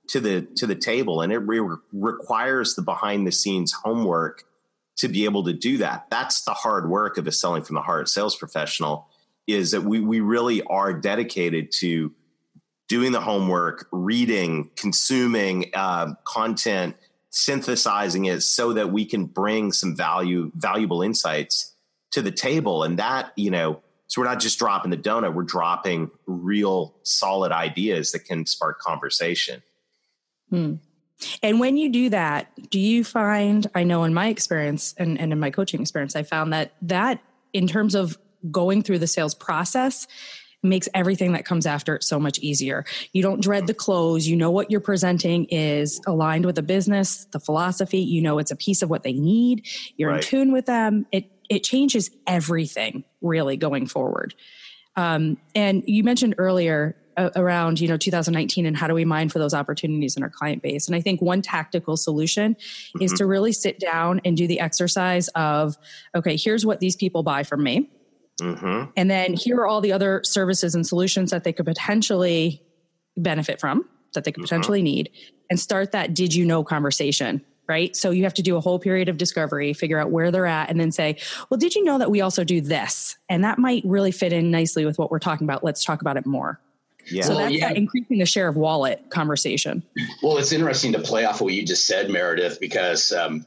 to 0.06 0.20
the 0.20 0.42
to 0.54 0.66
the 0.66 0.74
table 0.74 1.22
and 1.22 1.32
it 1.32 1.38
re- 1.38 1.78
requires 1.92 2.74
the 2.74 2.82
behind 2.82 3.26
the 3.26 3.32
scenes 3.32 3.72
homework 3.72 4.44
to 4.96 5.08
be 5.08 5.24
able 5.24 5.42
to 5.42 5.54
do 5.54 5.78
that 5.78 6.04
that's 6.10 6.44
the 6.44 6.52
hard 6.52 6.90
work 6.90 7.16
of 7.16 7.26
a 7.26 7.32
selling 7.32 7.62
from 7.62 7.74
the 7.74 7.80
heart 7.80 8.06
sales 8.06 8.36
professional 8.36 9.08
is 9.46 9.70
that 9.70 9.80
we 9.80 10.00
we 10.00 10.20
really 10.20 10.62
are 10.64 10.92
dedicated 10.92 11.72
to 11.72 12.12
doing 12.86 13.12
the 13.12 13.20
homework 13.20 13.88
reading 13.92 14.70
consuming 14.76 15.70
uh, 15.72 16.12
content 16.24 16.94
synthesizing 17.34 18.26
it 18.26 18.42
so 18.42 18.72
that 18.72 18.92
we 18.92 19.04
can 19.04 19.26
bring 19.26 19.72
some 19.72 19.96
value 19.96 20.50
valuable 20.54 21.02
insights 21.02 21.72
to 22.12 22.22
the 22.22 22.30
table 22.30 22.82
and 22.84 22.98
that 22.98 23.32
you 23.36 23.50
know 23.50 23.80
so 24.06 24.20
we're 24.20 24.28
not 24.28 24.38
just 24.38 24.58
dropping 24.58 24.90
the 24.90 24.96
donut 24.96 25.34
we're 25.34 25.42
dropping 25.42 26.10
real 26.26 26.94
solid 27.02 27.50
ideas 27.50 28.12
that 28.12 28.20
can 28.20 28.46
spark 28.46 28.78
conversation 28.78 29.62
Hmm. 30.50 30.74
And 31.42 31.60
when 31.60 31.76
you 31.76 31.90
do 31.90 32.10
that, 32.10 32.48
do 32.70 32.78
you 32.78 33.04
find, 33.04 33.66
I 33.74 33.84
know 33.84 34.04
in 34.04 34.14
my 34.14 34.28
experience 34.28 34.94
and, 34.98 35.18
and 35.18 35.32
in 35.32 35.40
my 35.40 35.50
coaching 35.50 35.80
experience, 35.80 36.16
I 36.16 36.22
found 36.22 36.52
that 36.52 36.72
that 36.82 37.22
in 37.52 37.66
terms 37.66 37.94
of 37.94 38.18
going 38.50 38.82
through 38.82 38.98
the 38.98 39.06
sales 39.06 39.34
process, 39.34 40.06
makes 40.64 40.88
everything 40.94 41.32
that 41.32 41.44
comes 41.44 41.66
after 41.66 41.94
it 41.94 42.02
so 42.02 42.18
much 42.18 42.38
easier. 42.38 42.84
You 43.12 43.22
don't 43.22 43.40
dread 43.40 43.66
the 43.66 43.74
close. 43.74 44.26
You 44.26 44.36
know 44.36 44.50
what 44.50 44.70
you're 44.70 44.80
presenting 44.80 45.44
is 45.46 46.00
aligned 46.06 46.46
with 46.46 46.56
the 46.56 46.62
business, 46.62 47.26
the 47.26 47.40
philosophy. 47.40 48.00
You 48.00 48.22
know 48.22 48.38
it's 48.38 48.50
a 48.50 48.56
piece 48.56 48.82
of 48.82 48.90
what 48.90 49.02
they 49.02 49.12
need. 49.12 49.66
You're 49.96 50.10
right. 50.10 50.16
in 50.16 50.22
tune 50.22 50.52
with 50.52 50.66
them. 50.66 51.06
It 51.12 51.30
it 51.48 51.62
changes 51.62 52.10
everything 52.26 53.04
really 53.20 53.56
going 53.56 53.86
forward. 53.86 54.34
Um, 54.96 55.38
and 55.54 55.82
you 55.86 56.04
mentioned 56.04 56.36
earlier 56.38 56.96
around 57.36 57.80
you 57.80 57.88
know 57.88 57.96
2019 57.96 58.66
and 58.66 58.76
how 58.76 58.88
do 58.88 58.94
we 58.94 59.04
mine 59.04 59.28
for 59.28 59.38
those 59.38 59.54
opportunities 59.54 60.16
in 60.16 60.22
our 60.22 60.28
client 60.30 60.62
base 60.62 60.86
and 60.88 60.96
i 60.96 61.00
think 61.00 61.22
one 61.22 61.40
tactical 61.40 61.96
solution 61.96 62.54
mm-hmm. 62.54 63.02
is 63.02 63.12
to 63.12 63.26
really 63.26 63.52
sit 63.52 63.78
down 63.78 64.20
and 64.24 64.36
do 64.36 64.46
the 64.46 64.60
exercise 64.60 65.28
of 65.28 65.76
okay 66.14 66.36
here's 66.36 66.66
what 66.66 66.80
these 66.80 66.96
people 66.96 67.22
buy 67.22 67.42
from 67.42 67.62
me 67.62 67.88
mm-hmm. 68.40 68.90
and 68.96 69.10
then 69.10 69.34
here 69.34 69.56
are 69.56 69.66
all 69.66 69.80
the 69.80 69.92
other 69.92 70.20
services 70.24 70.74
and 70.74 70.86
solutions 70.86 71.30
that 71.30 71.44
they 71.44 71.52
could 71.52 71.66
potentially 71.66 72.62
benefit 73.16 73.60
from 73.60 73.88
that 74.14 74.24
they 74.24 74.32
could 74.32 74.40
mm-hmm. 74.40 74.44
potentially 74.44 74.82
need 74.82 75.10
and 75.50 75.58
start 75.60 75.92
that 75.92 76.14
did 76.14 76.34
you 76.34 76.44
know 76.44 76.64
conversation 76.64 77.44
right? 77.68 77.96
So 77.96 78.10
you 78.10 78.24
have 78.24 78.34
to 78.34 78.42
do 78.42 78.56
a 78.56 78.60
whole 78.60 78.78
period 78.78 79.08
of 79.08 79.16
discovery, 79.16 79.72
figure 79.72 79.98
out 79.98 80.10
where 80.10 80.30
they're 80.30 80.46
at, 80.46 80.70
and 80.70 80.78
then 80.78 80.92
say, 80.92 81.16
well, 81.48 81.58
did 81.58 81.74
you 81.74 81.84
know 81.84 81.98
that 81.98 82.10
we 82.10 82.20
also 82.20 82.44
do 82.44 82.60
this? 82.60 83.16
And 83.28 83.44
that 83.44 83.58
might 83.58 83.82
really 83.84 84.12
fit 84.12 84.32
in 84.32 84.50
nicely 84.50 84.84
with 84.84 84.98
what 84.98 85.10
we're 85.10 85.18
talking 85.18 85.46
about. 85.46 85.64
Let's 85.64 85.84
talk 85.84 86.00
about 86.00 86.16
it 86.16 86.26
more. 86.26 86.60
Yeah. 87.10 87.22
So 87.22 87.36
that's 87.36 87.54
yeah. 87.54 87.70
increasing 87.72 88.18
the 88.18 88.26
share 88.26 88.48
of 88.48 88.56
wallet 88.56 89.10
conversation. 89.10 89.82
Well, 90.22 90.38
it's 90.38 90.52
interesting 90.52 90.92
to 90.92 91.00
play 91.00 91.24
off 91.24 91.40
what 91.40 91.52
you 91.52 91.64
just 91.64 91.86
said, 91.86 92.10
Meredith, 92.10 92.60
because 92.60 93.12
um, 93.12 93.46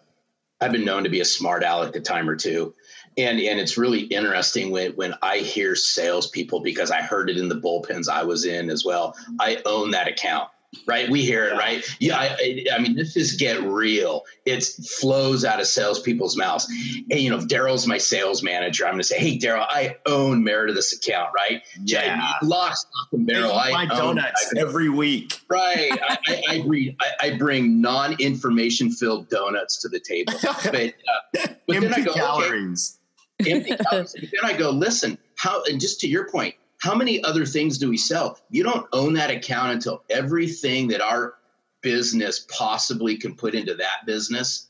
I've 0.61 0.71
been 0.71 0.85
known 0.85 1.03
to 1.03 1.09
be 1.09 1.21
a 1.21 1.25
smart 1.25 1.63
aleck 1.63 1.95
a 1.95 1.99
time 1.99 2.29
or 2.29 2.35
two. 2.35 2.73
And, 3.17 3.39
and 3.39 3.59
it's 3.59 3.77
really 3.77 4.01
interesting 4.01 4.69
when, 4.69 4.91
when 4.91 5.15
I 5.21 5.37
hear 5.37 5.75
salespeople, 5.75 6.59
because 6.59 6.91
I 6.91 7.01
heard 7.01 7.29
it 7.29 7.37
in 7.37 7.49
the 7.49 7.55
bullpens 7.55 8.07
I 8.07 8.23
was 8.23 8.45
in 8.45 8.69
as 8.69 8.85
well. 8.85 9.15
I 9.39 9.61
own 9.65 9.91
that 9.91 10.07
account 10.07 10.49
right? 10.85 11.09
We 11.09 11.23
hear 11.23 11.45
it, 11.45 11.53
right? 11.53 11.83
Yeah, 11.99 12.17
I, 12.17 12.65
I, 12.73 12.79
mean, 12.79 12.95
this 12.95 13.15
is 13.15 13.33
get 13.33 13.61
real. 13.63 14.23
It 14.45 14.63
flows 14.63 15.45
out 15.45 15.59
of 15.59 15.67
salespeople's 15.67 16.37
mouths. 16.37 16.67
And 17.09 17.19
you 17.19 17.29
know, 17.29 17.45
Darrell's 17.45 17.87
my 17.87 17.97
sales 17.97 18.43
manager. 18.43 18.85
I'm 18.85 18.93
going 18.93 19.01
to 19.01 19.07
say, 19.07 19.17
hey, 19.17 19.37
Darrell, 19.37 19.65
I 19.67 19.95
own 20.05 20.43
Meredith's 20.43 20.93
account, 20.93 21.29
right? 21.35 21.63
Yeah, 21.83 22.33
lock, 22.43 22.75
stock, 22.75 23.07
and 23.13 23.25
barrel. 23.25 23.53
I 23.53 23.71
buy 23.71 23.85
donuts 23.85 24.53
I, 24.55 24.59
every 24.59 24.89
week, 24.89 25.39
right? 25.49 25.91
I, 25.91 26.17
I, 26.27 26.43
I, 26.49 26.61
bring, 26.61 26.97
I, 27.21 27.37
bring 27.37 27.81
non-information 27.81 28.91
filled 28.91 29.29
donuts 29.29 29.77
to 29.81 29.89
the 29.89 29.99
table, 29.99 30.33
but, 30.41 30.75
uh, 30.75 31.47
but 31.65 31.75
empty 31.75 31.87
then 31.87 31.93
I 31.93 32.01
go, 32.01 32.13
calories. 32.13 32.97
Okay, 32.99 33.06
empty 33.45 33.75
calories. 33.89 34.13
Then 34.13 34.43
I 34.43 34.57
go, 34.57 34.69
listen, 34.69 35.17
how? 35.35 35.63
And 35.65 35.79
just 35.79 35.99
to 36.01 36.07
your 36.07 36.29
point 36.29 36.55
how 36.79 36.95
many 36.95 37.23
other 37.23 37.45
things 37.45 37.77
do 37.77 37.89
we 37.89 37.97
sell? 37.97 38.39
You 38.49 38.63
don't 38.63 38.87
own 38.93 39.13
that 39.13 39.31
account 39.31 39.73
until 39.73 40.03
everything 40.09 40.87
that 40.89 41.01
our 41.01 41.35
business 41.81 42.45
possibly 42.49 43.17
can 43.17 43.35
put 43.35 43.55
into 43.55 43.75
that 43.75 44.05
business 44.05 44.69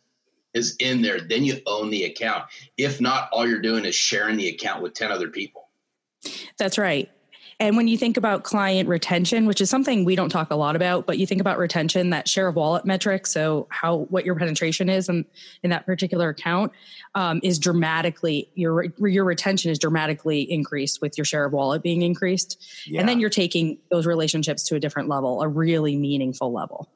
is 0.53 0.75
in 0.79 1.01
there. 1.01 1.19
Then 1.19 1.43
you 1.43 1.59
own 1.65 1.89
the 1.89 2.05
account. 2.05 2.45
If 2.77 3.01
not, 3.01 3.29
all 3.31 3.47
you're 3.47 3.61
doing 3.61 3.85
is 3.85 3.95
sharing 3.95 4.37
the 4.37 4.47
account 4.47 4.81
with 4.81 4.93
10 4.93 5.11
other 5.11 5.29
people. 5.29 5.67
That's 6.57 6.77
right. 6.77 7.11
And 7.59 7.75
when 7.75 7.87
you 7.87 7.97
think 7.97 8.17
about 8.17 8.43
client 8.43 8.87
retention, 8.87 9.47
which 9.47 9.61
is 9.61 9.69
something 9.69 10.05
we 10.05 10.15
don't 10.15 10.29
talk 10.29 10.51
a 10.51 10.55
lot 10.55 10.75
about, 10.75 11.07
but 11.07 11.17
you 11.17 11.25
think 11.25 11.41
about 11.41 11.57
retention, 11.57 12.11
that 12.11 12.27
share 12.27 12.47
of 12.47 12.55
wallet 12.55 12.85
metric, 12.85 13.25
so 13.25 13.65
how 13.71 14.05
what 14.09 14.25
your 14.25 14.35
penetration 14.35 14.89
is 14.89 15.09
in, 15.09 15.25
in 15.63 15.71
that 15.71 15.83
particular 15.87 16.29
account 16.29 16.71
um, 17.15 17.39
is 17.41 17.57
dramatically 17.57 18.47
your 18.53 18.85
your 18.99 19.25
retention 19.25 19.71
is 19.71 19.79
dramatically 19.79 20.41
increased 20.41 21.01
with 21.01 21.17
your 21.17 21.25
share 21.25 21.45
of 21.45 21.53
wallet 21.53 21.81
being 21.81 22.03
increased, 22.03 22.63
yeah. 22.85 22.99
and 22.99 23.09
then 23.09 23.19
you're 23.19 23.29
taking 23.29 23.79
those 23.89 24.05
relationships 24.05 24.61
to 24.63 24.75
a 24.75 24.79
different 24.79 25.09
level, 25.09 25.41
a 25.41 25.47
really 25.47 25.95
meaningful 25.95 26.53
level. 26.53 26.87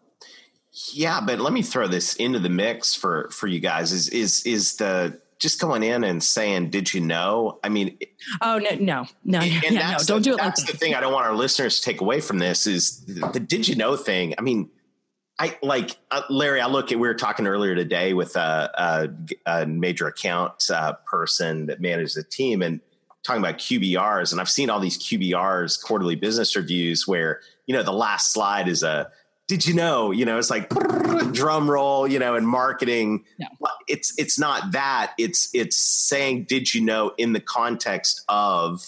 Yeah, 0.93 1.21
but 1.21 1.39
let 1.39 1.53
me 1.53 1.63
throw 1.63 1.87
this 1.87 2.15
into 2.15 2.37
the 2.37 2.49
mix 2.49 2.93
for 2.93 3.29
for 3.31 3.47
you 3.47 3.59
guys. 3.59 3.91
Is 3.91 4.09
is 4.09 4.45
is 4.45 4.75
the 4.75 5.19
just 5.41 5.59
going 5.59 5.81
in 5.81 6.03
and 6.03 6.23
saying, 6.23 6.69
"Did 6.69 6.93
you 6.93 7.01
know?" 7.01 7.59
I 7.63 7.69
mean, 7.69 7.97
oh 8.41 8.59
no, 8.59 8.69
no, 8.79 9.05
no, 9.25 9.39
and 9.39 9.75
yeah, 9.75 9.91
no 9.91 9.97
don't 10.05 10.19
the, 10.19 10.29
do 10.29 10.33
it. 10.33 10.37
That's 10.37 10.61
like 10.61 10.71
the 10.71 10.77
thing 10.77 10.93
I 10.93 11.01
don't 11.01 11.11
want 11.11 11.25
our 11.25 11.33
listeners 11.33 11.79
to 11.79 11.83
take 11.83 11.99
away 11.99 12.21
from 12.21 12.37
this 12.37 12.67
is 12.67 13.03
the, 13.05 13.27
the 13.33 13.39
"Did 13.39 13.67
you 13.67 13.75
know?" 13.75 13.95
thing. 13.95 14.35
I 14.37 14.41
mean, 14.41 14.69
I 15.39 15.57
like 15.63 15.97
uh, 16.11 16.21
Larry. 16.29 16.61
I 16.61 16.67
look 16.67 16.91
at 16.91 16.99
we 16.99 17.07
were 17.07 17.15
talking 17.15 17.47
earlier 17.47 17.73
today 17.73 18.13
with 18.13 18.35
a, 18.35 19.09
a, 19.47 19.61
a 19.61 19.65
major 19.65 20.07
account 20.07 20.69
uh, 20.69 20.93
person 21.05 21.65
that 21.65 21.81
manages 21.81 22.13
the 22.13 22.23
team 22.23 22.61
and 22.61 22.79
talking 23.23 23.41
about 23.41 23.57
QBRs, 23.57 24.31
and 24.31 24.39
I've 24.39 24.49
seen 24.49 24.69
all 24.69 24.79
these 24.79 24.99
QBRs 24.99 25.83
quarterly 25.83 26.15
business 26.15 26.55
reviews 26.55 27.07
where 27.07 27.41
you 27.65 27.75
know 27.75 27.81
the 27.81 27.91
last 27.91 28.31
slide 28.31 28.67
is 28.67 28.83
a 28.83 29.11
did 29.51 29.65
you 29.65 29.73
know 29.73 30.11
you 30.11 30.23
know 30.23 30.37
it's 30.37 30.49
like 30.49 30.69
drum 31.33 31.69
roll 31.69 32.07
you 32.07 32.19
know 32.19 32.35
in 32.35 32.45
marketing. 32.45 33.25
No. 33.37 33.47
it's 33.85 34.17
it's 34.17 34.39
not 34.39 34.71
that. 34.71 35.11
It's 35.17 35.49
it's 35.53 35.75
saying 35.75 36.45
did 36.45 36.73
you 36.73 36.79
know 36.79 37.11
in 37.17 37.33
the 37.33 37.41
context 37.41 38.23
of 38.29 38.81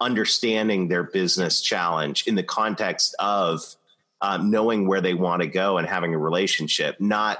understanding 0.00 0.86
their 0.86 1.02
business 1.02 1.60
challenge 1.60 2.28
in 2.28 2.36
the 2.36 2.44
context 2.44 3.16
of 3.18 3.74
um, 4.20 4.52
knowing 4.52 4.86
where 4.86 5.00
they 5.00 5.14
want 5.14 5.42
to 5.42 5.48
go 5.48 5.78
and 5.78 5.88
having 5.88 6.14
a 6.14 6.18
relationship 6.18 7.00
not 7.00 7.38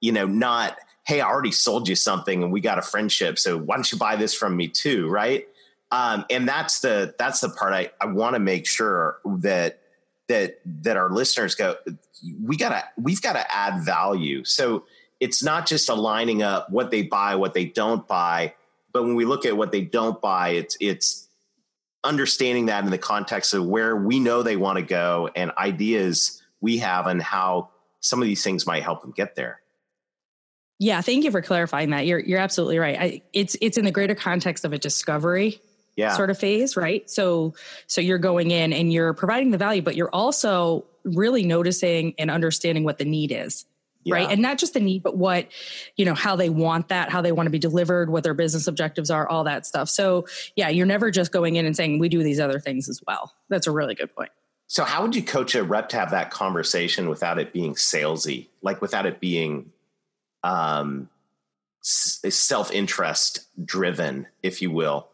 you 0.00 0.10
know 0.10 0.26
not 0.26 0.76
hey 1.06 1.20
i 1.20 1.28
already 1.28 1.52
sold 1.52 1.86
you 1.86 1.94
something 1.94 2.42
and 2.42 2.50
we 2.50 2.60
got 2.60 2.76
a 2.76 2.82
friendship 2.82 3.38
so 3.38 3.56
why 3.56 3.76
don't 3.76 3.92
you 3.92 3.98
buy 3.98 4.16
this 4.16 4.34
from 4.34 4.56
me 4.56 4.66
too? 4.66 5.08
Right? 5.08 5.46
Um, 5.92 6.24
and 6.28 6.48
that's 6.48 6.80
the 6.80 7.14
that's 7.20 7.38
the 7.38 7.50
part 7.50 7.72
i, 7.72 7.90
I 8.00 8.06
want 8.06 8.34
to 8.34 8.40
make 8.40 8.66
sure 8.66 9.18
that 9.38 9.80
that 10.30 10.60
that 10.64 10.96
our 10.96 11.10
listeners 11.10 11.54
go 11.54 11.76
we 12.42 12.56
gotta 12.56 12.84
we've 12.96 13.20
got 13.20 13.34
to 13.34 13.54
add 13.54 13.82
value. 13.84 14.44
So 14.44 14.84
it's 15.18 15.42
not 15.42 15.66
just 15.66 15.88
aligning 15.88 16.42
up 16.42 16.70
what 16.70 16.90
they 16.90 17.02
buy 17.02 17.34
what 17.34 17.52
they 17.52 17.66
don't 17.66 18.06
buy 18.06 18.54
but 18.92 19.04
when 19.04 19.14
we 19.14 19.24
look 19.24 19.44
at 19.44 19.56
what 19.56 19.72
they 19.72 19.82
don't 19.82 20.20
buy 20.20 20.50
it's 20.50 20.76
it's 20.80 21.28
understanding 22.04 22.66
that 22.66 22.84
in 22.84 22.90
the 22.90 22.98
context 22.98 23.52
of 23.52 23.66
where 23.66 23.94
we 23.94 24.18
know 24.18 24.42
they 24.42 24.56
want 24.56 24.78
to 24.78 24.82
go 24.82 25.28
and 25.36 25.52
ideas 25.58 26.42
we 26.60 26.78
have 26.78 27.06
and 27.06 27.22
how 27.22 27.68
some 28.00 28.22
of 28.22 28.26
these 28.26 28.42
things 28.42 28.66
might 28.66 28.82
help 28.82 29.02
them 29.02 29.10
get 29.10 29.34
there. 29.34 29.60
Yeah 30.78 31.02
thank 31.02 31.24
you 31.24 31.30
for 31.30 31.42
clarifying 31.42 31.90
that. 31.90 32.06
You're 32.06 32.20
you're 32.20 32.38
absolutely 32.38 32.78
right. 32.78 32.98
I, 32.98 33.22
it's 33.32 33.56
it's 33.60 33.76
in 33.76 33.84
the 33.84 33.90
greater 33.90 34.14
context 34.14 34.64
of 34.64 34.72
a 34.72 34.78
discovery 34.78 35.60
yeah. 35.96 36.16
sort 36.16 36.30
of 36.30 36.38
phase, 36.38 36.76
right? 36.76 37.08
So 37.08 37.54
so 37.86 38.00
you're 38.00 38.18
going 38.18 38.50
in 38.50 38.72
and 38.72 38.92
you're 38.92 39.14
providing 39.14 39.50
the 39.50 39.58
value, 39.58 39.82
but 39.82 39.96
you're 39.96 40.14
also 40.14 40.84
really 41.04 41.44
noticing 41.44 42.14
and 42.18 42.30
understanding 42.30 42.84
what 42.84 42.98
the 42.98 43.04
need 43.04 43.32
is. 43.32 43.64
Yeah. 44.04 44.14
Right. 44.14 44.30
And 44.30 44.40
not 44.40 44.56
just 44.56 44.72
the 44.72 44.80
need, 44.80 45.02
but 45.02 45.18
what, 45.18 45.48
you 45.96 46.06
know, 46.06 46.14
how 46.14 46.34
they 46.34 46.48
want 46.48 46.88
that, 46.88 47.10
how 47.10 47.20
they 47.20 47.32
want 47.32 47.48
to 47.48 47.50
be 47.50 47.58
delivered, 47.58 48.08
what 48.08 48.24
their 48.24 48.32
business 48.32 48.66
objectives 48.66 49.10
are, 49.10 49.28
all 49.28 49.44
that 49.44 49.66
stuff. 49.66 49.90
So, 49.90 50.26
yeah, 50.56 50.70
you're 50.70 50.86
never 50.86 51.10
just 51.10 51.32
going 51.32 51.56
in 51.56 51.66
and 51.66 51.76
saying, 51.76 51.98
we 51.98 52.08
do 52.08 52.22
these 52.22 52.40
other 52.40 52.58
things 52.58 52.88
as 52.88 53.02
well. 53.06 53.34
That's 53.50 53.66
a 53.66 53.70
really 53.70 53.94
good 53.94 54.14
point. 54.14 54.30
So, 54.68 54.84
how 54.84 55.02
would 55.02 55.14
you 55.14 55.22
coach 55.22 55.54
a 55.54 55.62
rep 55.62 55.90
to 55.90 55.96
have 55.98 56.12
that 56.12 56.30
conversation 56.30 57.10
without 57.10 57.38
it 57.38 57.52
being 57.52 57.74
salesy, 57.74 58.46
like 58.62 58.80
without 58.80 59.04
it 59.04 59.20
being 59.20 59.70
um, 60.44 61.10
self 61.82 62.70
interest 62.70 63.46
driven, 63.62 64.28
if 64.42 64.62
you 64.62 64.70
will? 64.70 65.08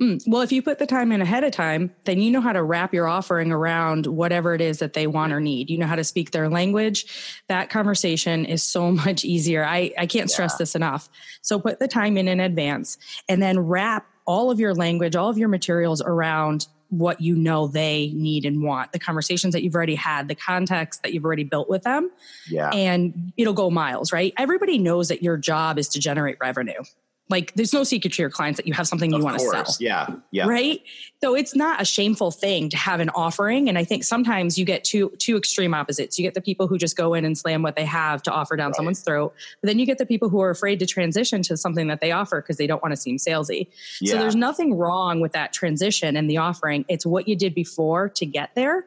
Mm, 0.00 0.22
well, 0.26 0.40
if 0.40 0.50
you 0.50 0.62
put 0.62 0.78
the 0.78 0.86
time 0.86 1.12
in 1.12 1.20
ahead 1.20 1.44
of 1.44 1.52
time, 1.52 1.92
then 2.04 2.20
you 2.20 2.30
know 2.30 2.40
how 2.40 2.52
to 2.52 2.62
wrap 2.62 2.94
your 2.94 3.06
offering 3.06 3.52
around 3.52 4.06
whatever 4.06 4.54
it 4.54 4.62
is 4.62 4.78
that 4.78 4.94
they 4.94 5.06
want 5.06 5.32
or 5.32 5.40
need. 5.40 5.68
You 5.68 5.76
know 5.76 5.86
how 5.86 5.96
to 5.96 6.04
speak 6.04 6.30
their 6.30 6.48
language. 6.48 7.42
That 7.48 7.68
conversation 7.68 8.46
is 8.46 8.62
so 8.62 8.90
much 9.04 9.24
easier. 9.24 9.64
I, 9.64 9.92
I 9.98 10.06
can't 10.06 10.30
stress 10.30 10.54
yeah. 10.54 10.58
this 10.58 10.74
enough. 10.74 11.08
So 11.42 11.58
put 11.58 11.78
the 11.78 11.88
time 11.88 12.16
in 12.16 12.28
in 12.28 12.40
advance 12.40 12.96
and 13.28 13.42
then 13.42 13.58
wrap 13.58 14.06
all 14.24 14.50
of 14.50 14.58
your 14.58 14.74
language, 14.74 15.16
all 15.16 15.28
of 15.28 15.36
your 15.36 15.48
materials 15.48 16.00
around 16.00 16.66
what 16.88 17.20
you 17.20 17.36
know 17.36 17.68
they 17.68 18.12
need 18.14 18.44
and 18.44 18.62
want, 18.62 18.92
the 18.92 18.98
conversations 18.98 19.52
that 19.54 19.62
you've 19.62 19.74
already 19.74 19.94
had, 19.94 20.28
the 20.28 20.34
context 20.34 21.02
that 21.02 21.12
you've 21.12 21.24
already 21.24 21.44
built 21.44 21.68
with 21.68 21.82
them. 21.82 22.10
Yeah. 22.48 22.68
And 22.70 23.32
it'll 23.36 23.52
go 23.54 23.70
miles, 23.70 24.12
right? 24.12 24.32
Everybody 24.36 24.78
knows 24.78 25.08
that 25.08 25.22
your 25.22 25.36
job 25.36 25.78
is 25.78 25.88
to 25.90 26.00
generate 26.00 26.36
revenue. 26.40 26.82
Like 27.30 27.54
there's 27.54 27.72
no 27.72 27.84
secret 27.84 28.12
to 28.14 28.22
your 28.22 28.30
clients 28.30 28.58
that 28.58 28.66
you 28.66 28.74
have 28.74 28.86
something 28.86 29.10
you 29.12 29.22
want 29.22 29.38
to 29.38 29.44
sell. 29.44 29.64
Yeah. 29.78 30.08
Yeah. 30.32 30.46
Right. 30.46 30.82
So 31.22 31.34
it's 31.34 31.54
not 31.54 31.80
a 31.80 31.84
shameful 31.84 32.30
thing 32.30 32.68
to 32.70 32.76
have 32.76 33.00
an 33.00 33.08
offering. 33.10 33.68
And 33.68 33.78
I 33.78 33.84
think 33.84 34.04
sometimes 34.04 34.58
you 34.58 34.64
get 34.64 34.84
two 34.84 35.10
two 35.18 35.36
extreme 35.36 35.72
opposites. 35.72 36.18
You 36.18 36.24
get 36.24 36.34
the 36.34 36.40
people 36.40 36.66
who 36.66 36.76
just 36.76 36.96
go 36.96 37.14
in 37.14 37.24
and 37.24 37.38
slam 37.38 37.62
what 37.62 37.76
they 37.76 37.84
have 37.84 38.22
to 38.24 38.32
offer 38.32 38.56
down 38.56 38.68
Right. 38.70 38.76
someone's 38.76 39.00
throat. 39.00 39.32
But 39.62 39.68
then 39.68 39.78
you 39.78 39.86
get 39.86 39.98
the 39.98 40.06
people 40.06 40.28
who 40.28 40.40
are 40.40 40.50
afraid 40.50 40.78
to 40.80 40.86
transition 40.86 41.42
to 41.42 41.56
something 41.56 41.86
that 41.86 42.00
they 42.00 42.10
offer 42.12 42.40
because 42.42 42.56
they 42.56 42.66
don't 42.66 42.82
want 42.82 42.92
to 42.92 43.00
seem 43.00 43.16
salesy. 43.16 43.68
Yeah. 44.00 44.12
So 44.12 44.18
there's 44.18 44.36
nothing 44.36 44.76
wrong 44.76 45.20
with 45.20 45.32
that 45.32 45.52
transition 45.52 46.16
and 46.16 46.28
the 46.28 46.38
offering. 46.38 46.84
It's 46.88 47.06
what 47.06 47.28
you 47.28 47.36
did 47.36 47.54
before 47.54 48.08
to 48.10 48.26
get 48.26 48.50
there. 48.54 48.86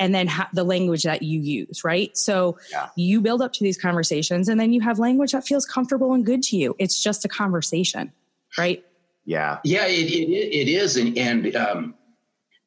And 0.00 0.14
then 0.14 0.26
ha- 0.26 0.48
the 0.52 0.64
language 0.64 1.04
that 1.04 1.22
you 1.22 1.38
use, 1.40 1.84
right? 1.84 2.16
So 2.16 2.58
Yeah. 2.70 2.88
you 2.96 3.20
build 3.20 3.40
up 3.42 3.52
to 3.54 3.62
these 3.62 3.78
conversations 3.78 4.48
and 4.48 4.58
then 4.58 4.72
you 4.72 4.80
have 4.80 4.98
language 4.98 5.32
that 5.32 5.46
feels 5.46 5.66
comfortable 5.66 6.12
and 6.14 6.24
good 6.26 6.42
to 6.44 6.56
you. 6.56 6.74
It's 6.78 7.00
just 7.02 7.24
a 7.24 7.28
conversation, 7.28 8.12
right? 8.58 8.84
yeah. 9.24 9.58
Yeah, 9.64 9.86
it, 9.86 10.10
it, 10.10 10.28
it 10.30 10.68
is, 10.68 10.96
and 10.96 11.16
and 11.16 11.56
um, 11.56 11.94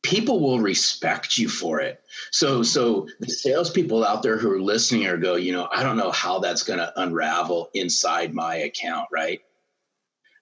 people 0.04 0.40
will 0.40 0.60
respect 0.60 1.38
you 1.38 1.50
for 1.50 1.80
it. 1.82 2.02
So 2.32 2.64
so 2.64 3.08
the 3.20 3.28
salespeople 3.28 4.06
out 4.06 4.24
there 4.24 4.38
who 4.38 4.52
are 4.52 4.62
listening 4.62 5.06
are 5.08 5.18
go, 5.18 5.36
you 5.36 5.52
know, 5.52 5.68
I 5.72 5.84
don't 5.84 5.98
know 5.98 6.12
how 6.12 6.40
that's 6.40 6.64
going 6.64 6.80
to 6.80 6.92
unravel 6.96 7.70
inside 7.74 8.34
my 8.34 8.56
account, 8.56 9.08
right? 9.12 9.42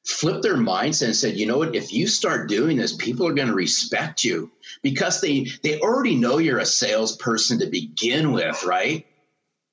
Flip 0.06 0.42
their 0.42 0.58
mindset 0.58 1.06
and 1.06 1.16
said, 1.16 1.36
you 1.36 1.48
know 1.48 1.58
what? 1.58 1.76
If 1.76 1.92
you 1.92 2.08
start 2.08 2.48
doing 2.48 2.78
this, 2.78 2.94
people 2.94 3.28
are 3.28 3.34
going 3.34 3.48
to 3.48 3.56
respect 3.56 4.24
you 4.24 4.52
because 4.84 5.20
they 5.20 5.48
they 5.64 5.80
already 5.80 6.16
know 6.16 6.38
you're 6.38 6.60
a 6.60 6.66
salesperson 6.66 7.60
to 7.60 7.66
begin 7.66 8.32
with, 8.32 8.64
right? 8.66 9.06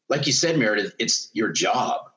Like 0.09 0.27
you 0.27 0.33
said, 0.33 0.59
Meredith, 0.59 0.95
it's 0.99 1.31
your 1.33 1.51
job 1.51 2.13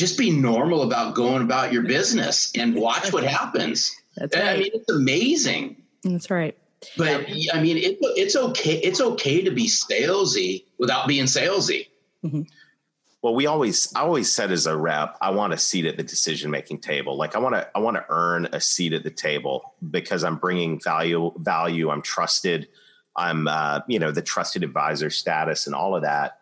just 0.00 0.18
be 0.18 0.30
normal 0.30 0.82
about 0.82 1.14
going 1.14 1.42
about 1.42 1.72
your 1.72 1.82
business 1.82 2.52
and 2.56 2.74
watch 2.74 3.12
what 3.12 3.24
happens. 3.24 3.94
That's 4.16 4.34
right. 4.34 4.44
I 4.44 4.56
mean, 4.58 4.70
it's 4.72 4.90
amazing. 4.90 5.76
That's 6.04 6.30
right. 6.30 6.56
But 6.96 7.26
I 7.52 7.60
mean, 7.60 7.76
it, 7.76 7.98
it's 8.00 8.36
okay. 8.36 8.78
It's 8.78 9.00
okay 9.00 9.42
to 9.42 9.50
be 9.50 9.66
salesy 9.66 10.64
without 10.78 11.06
being 11.06 11.26
salesy. 11.26 11.88
Mm-hmm. 12.24 12.42
Well, 13.22 13.34
we 13.34 13.46
always, 13.46 13.92
I 13.94 14.00
always 14.00 14.32
said 14.32 14.50
as 14.50 14.66
a 14.66 14.74
rep, 14.74 15.16
I 15.20 15.30
want 15.30 15.52
a 15.52 15.58
seat 15.58 15.84
at 15.84 15.98
the 15.98 16.02
decision 16.02 16.50
making 16.50 16.78
table. 16.78 17.16
Like 17.16 17.36
I 17.36 17.38
want 17.38 17.54
to, 17.54 17.68
I 17.74 17.78
want 17.80 17.96
to 17.96 18.04
earn 18.08 18.48
a 18.52 18.60
seat 18.60 18.94
at 18.94 19.02
the 19.02 19.10
table 19.10 19.74
because 19.90 20.24
I'm 20.24 20.36
bringing 20.36 20.80
value, 20.80 21.32
value. 21.36 21.90
I'm 21.90 22.00
trusted. 22.00 22.68
I'm, 23.16 23.46
uh, 23.46 23.80
you 23.88 23.98
know, 23.98 24.10
the 24.10 24.22
trusted 24.22 24.62
advisor 24.62 25.10
status 25.10 25.66
and 25.66 25.74
all 25.74 25.94
of 25.94 26.02
that. 26.02 26.38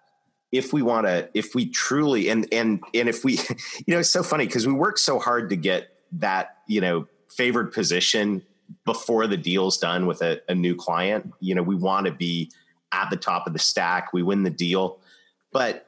If 0.52 0.72
we 0.72 0.82
want 0.82 1.06
to, 1.06 1.28
if 1.34 1.54
we 1.54 1.68
truly, 1.68 2.30
and 2.30 2.46
and 2.52 2.82
and 2.94 3.08
if 3.08 3.22
we, 3.24 3.32
you 3.86 3.94
know, 3.94 3.98
it's 3.98 4.10
so 4.10 4.22
funny 4.22 4.46
because 4.46 4.66
we 4.66 4.72
work 4.72 4.96
so 4.96 5.18
hard 5.18 5.50
to 5.50 5.56
get 5.56 5.88
that, 6.12 6.58
you 6.68 6.80
know, 6.80 7.06
favored 7.28 7.72
position 7.72 8.42
before 8.84 9.26
the 9.26 9.36
deal's 9.36 9.78
done 9.78 10.06
with 10.06 10.22
a, 10.22 10.40
a 10.48 10.54
new 10.54 10.74
client. 10.74 11.34
You 11.40 11.54
know, 11.54 11.62
we 11.62 11.74
want 11.74 12.06
to 12.06 12.12
be 12.12 12.50
at 12.92 13.10
the 13.10 13.16
top 13.16 13.46
of 13.46 13.52
the 13.52 13.58
stack. 13.58 14.12
We 14.12 14.22
win 14.22 14.42
the 14.42 14.50
deal, 14.50 15.00
but 15.52 15.87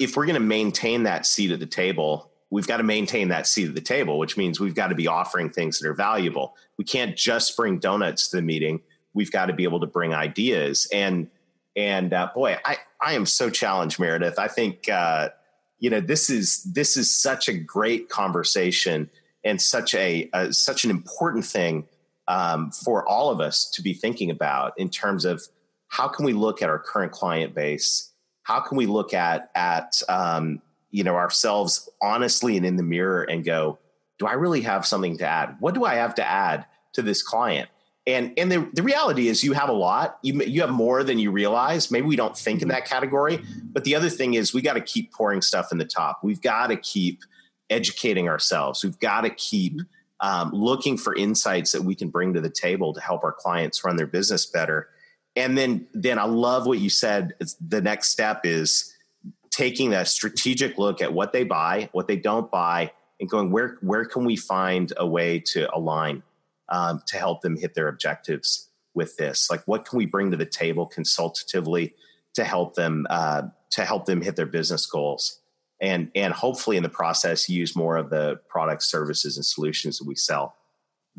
if 0.00 0.16
we're 0.16 0.26
going 0.26 0.34
to 0.34 0.40
maintain 0.40 1.04
that 1.04 1.26
seat 1.26 1.50
at 1.50 1.60
the 1.60 1.66
table, 1.66 2.30
we've 2.50 2.66
got 2.66 2.78
to 2.78 2.82
maintain 2.82 3.28
that 3.28 3.46
seat 3.46 3.68
at 3.68 3.74
the 3.74 3.80
table, 3.80 4.18
which 4.18 4.36
means 4.36 4.60
we've 4.60 4.74
got 4.74 4.88
to 4.88 4.94
be 4.94 5.06
offering 5.06 5.50
things 5.50 5.78
that 5.78 5.88
are 5.88 5.94
valuable. 5.94 6.54
We 6.76 6.84
can't 6.84 7.16
just 7.16 7.56
bring 7.56 7.78
donuts 7.78 8.28
to 8.28 8.36
the 8.36 8.42
meeting. 8.42 8.80
We've 9.12 9.30
got 9.30 9.46
to 9.46 9.52
be 9.52 9.64
able 9.64 9.80
to 9.80 9.86
bring 9.86 10.14
ideas. 10.14 10.88
And 10.92 11.28
and 11.76 12.12
uh, 12.12 12.30
boy, 12.34 12.58
I 12.64 12.78
I 13.00 13.14
am 13.14 13.26
so 13.26 13.50
challenged, 13.50 13.98
Meredith. 13.98 14.38
I 14.38 14.48
think 14.48 14.88
uh, 14.88 15.30
you 15.78 15.90
know 15.90 16.00
this 16.00 16.30
is 16.30 16.62
this 16.64 16.96
is 16.96 17.14
such 17.14 17.48
a 17.48 17.52
great 17.52 18.08
conversation 18.08 19.10
and 19.44 19.60
such 19.60 19.94
a 19.94 20.28
uh, 20.32 20.50
such 20.52 20.84
an 20.84 20.90
important 20.90 21.44
thing 21.44 21.86
um, 22.28 22.70
for 22.70 23.06
all 23.08 23.30
of 23.30 23.40
us 23.40 23.70
to 23.70 23.82
be 23.82 23.94
thinking 23.94 24.30
about 24.30 24.72
in 24.78 24.88
terms 24.88 25.24
of 25.24 25.42
how 25.88 26.08
can 26.08 26.24
we 26.24 26.32
look 26.32 26.62
at 26.62 26.68
our 26.68 26.78
current 26.78 27.12
client 27.12 27.54
base 27.54 28.10
how 28.44 28.60
can 28.60 28.76
we 28.76 28.86
look 28.86 29.12
at 29.12 29.50
at 29.54 30.00
um, 30.08 30.62
you 30.90 31.02
know 31.02 31.16
ourselves 31.16 31.88
honestly 32.00 32.56
and 32.56 32.64
in 32.64 32.76
the 32.76 32.82
mirror 32.82 33.22
and 33.22 33.44
go 33.44 33.78
do 34.20 34.26
i 34.26 34.32
really 34.34 34.60
have 34.60 34.86
something 34.86 35.18
to 35.18 35.26
add? 35.26 35.56
What 35.58 35.74
do 35.74 35.84
i 35.84 35.96
have 35.96 36.14
to 36.16 36.24
add 36.24 36.66
to 36.92 37.02
this 37.02 37.22
client? 37.22 37.68
And 38.06 38.32
and 38.38 38.52
the, 38.52 38.68
the 38.74 38.82
reality 38.82 39.28
is 39.28 39.42
you 39.42 39.54
have 39.54 39.70
a 39.70 39.74
lot. 39.74 40.18
You, 40.22 40.42
you 40.42 40.60
have 40.60 40.70
more 40.70 41.02
than 41.02 41.18
you 41.18 41.30
realize. 41.30 41.90
Maybe 41.90 42.06
we 42.06 42.16
don't 42.16 42.36
think 42.36 42.62
in 42.62 42.68
that 42.68 42.84
category 42.84 43.42
but 43.74 43.84
the 43.84 43.96
other 43.96 44.08
thing 44.08 44.34
is 44.34 44.54
we 44.54 44.62
got 44.62 44.74
to 44.74 44.80
keep 44.80 45.12
pouring 45.12 45.42
stuff 45.42 45.72
in 45.72 45.78
the 45.78 45.84
top. 45.84 46.20
We've 46.22 46.40
got 46.40 46.68
to 46.68 46.76
keep 46.76 47.22
educating 47.68 48.28
ourselves. 48.28 48.84
We've 48.84 48.98
got 48.98 49.22
to 49.22 49.30
keep 49.30 49.80
um, 50.20 50.52
looking 50.52 50.96
for 50.96 51.14
insights 51.16 51.72
that 51.72 51.82
we 51.82 51.94
can 51.94 52.08
bring 52.08 52.32
to 52.34 52.40
the 52.40 52.48
table 52.48 52.94
to 52.94 53.00
help 53.00 53.24
our 53.24 53.32
clients 53.32 53.84
run 53.84 53.96
their 53.96 54.06
business 54.06 54.46
better 54.46 54.88
and 55.36 55.56
then 55.58 55.86
then 55.92 56.18
i 56.18 56.24
love 56.24 56.66
what 56.66 56.78
you 56.78 56.90
said. 56.90 57.32
It's- 57.40 57.56
the 57.60 57.80
next 57.80 58.08
step 58.08 58.42
is 58.44 58.92
taking 59.50 59.92
a 59.94 60.04
strategic 60.04 60.78
look 60.78 61.00
at 61.00 61.12
what 61.12 61.32
they 61.32 61.44
buy 61.44 61.88
what 61.92 62.06
they 62.08 62.16
don't 62.16 62.50
buy 62.50 62.90
and 63.20 63.28
going 63.30 63.50
where 63.50 63.78
where 63.82 64.04
can 64.04 64.24
we 64.24 64.36
find 64.36 64.92
a 64.96 65.06
way 65.06 65.38
to 65.38 65.72
align 65.74 66.22
um, 66.68 67.02
to 67.06 67.16
help 67.18 67.42
them 67.42 67.56
hit 67.56 67.74
their 67.74 67.88
objectives 67.88 68.68
with 68.94 69.16
this? 69.16 69.50
Like 69.50 69.62
what 69.66 69.84
can 69.84 69.98
we 69.98 70.06
bring 70.06 70.30
to 70.30 70.36
the 70.36 70.46
table 70.46 70.86
consultatively 70.86 71.94
to 72.34 72.42
help 72.44 72.74
them 72.74 73.06
uh, 73.10 73.42
to 73.72 73.84
help 73.84 74.06
them 74.06 74.22
hit 74.22 74.34
their 74.36 74.46
business 74.46 74.86
goals? 74.86 75.40
And 75.80 76.10
and 76.14 76.32
hopefully 76.32 76.76
in 76.76 76.82
the 76.82 76.88
process 76.88 77.48
use 77.48 77.76
more 77.76 77.96
of 77.96 78.10
the 78.10 78.40
products 78.48 78.86
services 78.86 79.36
and 79.36 79.44
solutions 79.46 79.98
that 79.98 80.06
we 80.08 80.14
sell. 80.16 80.56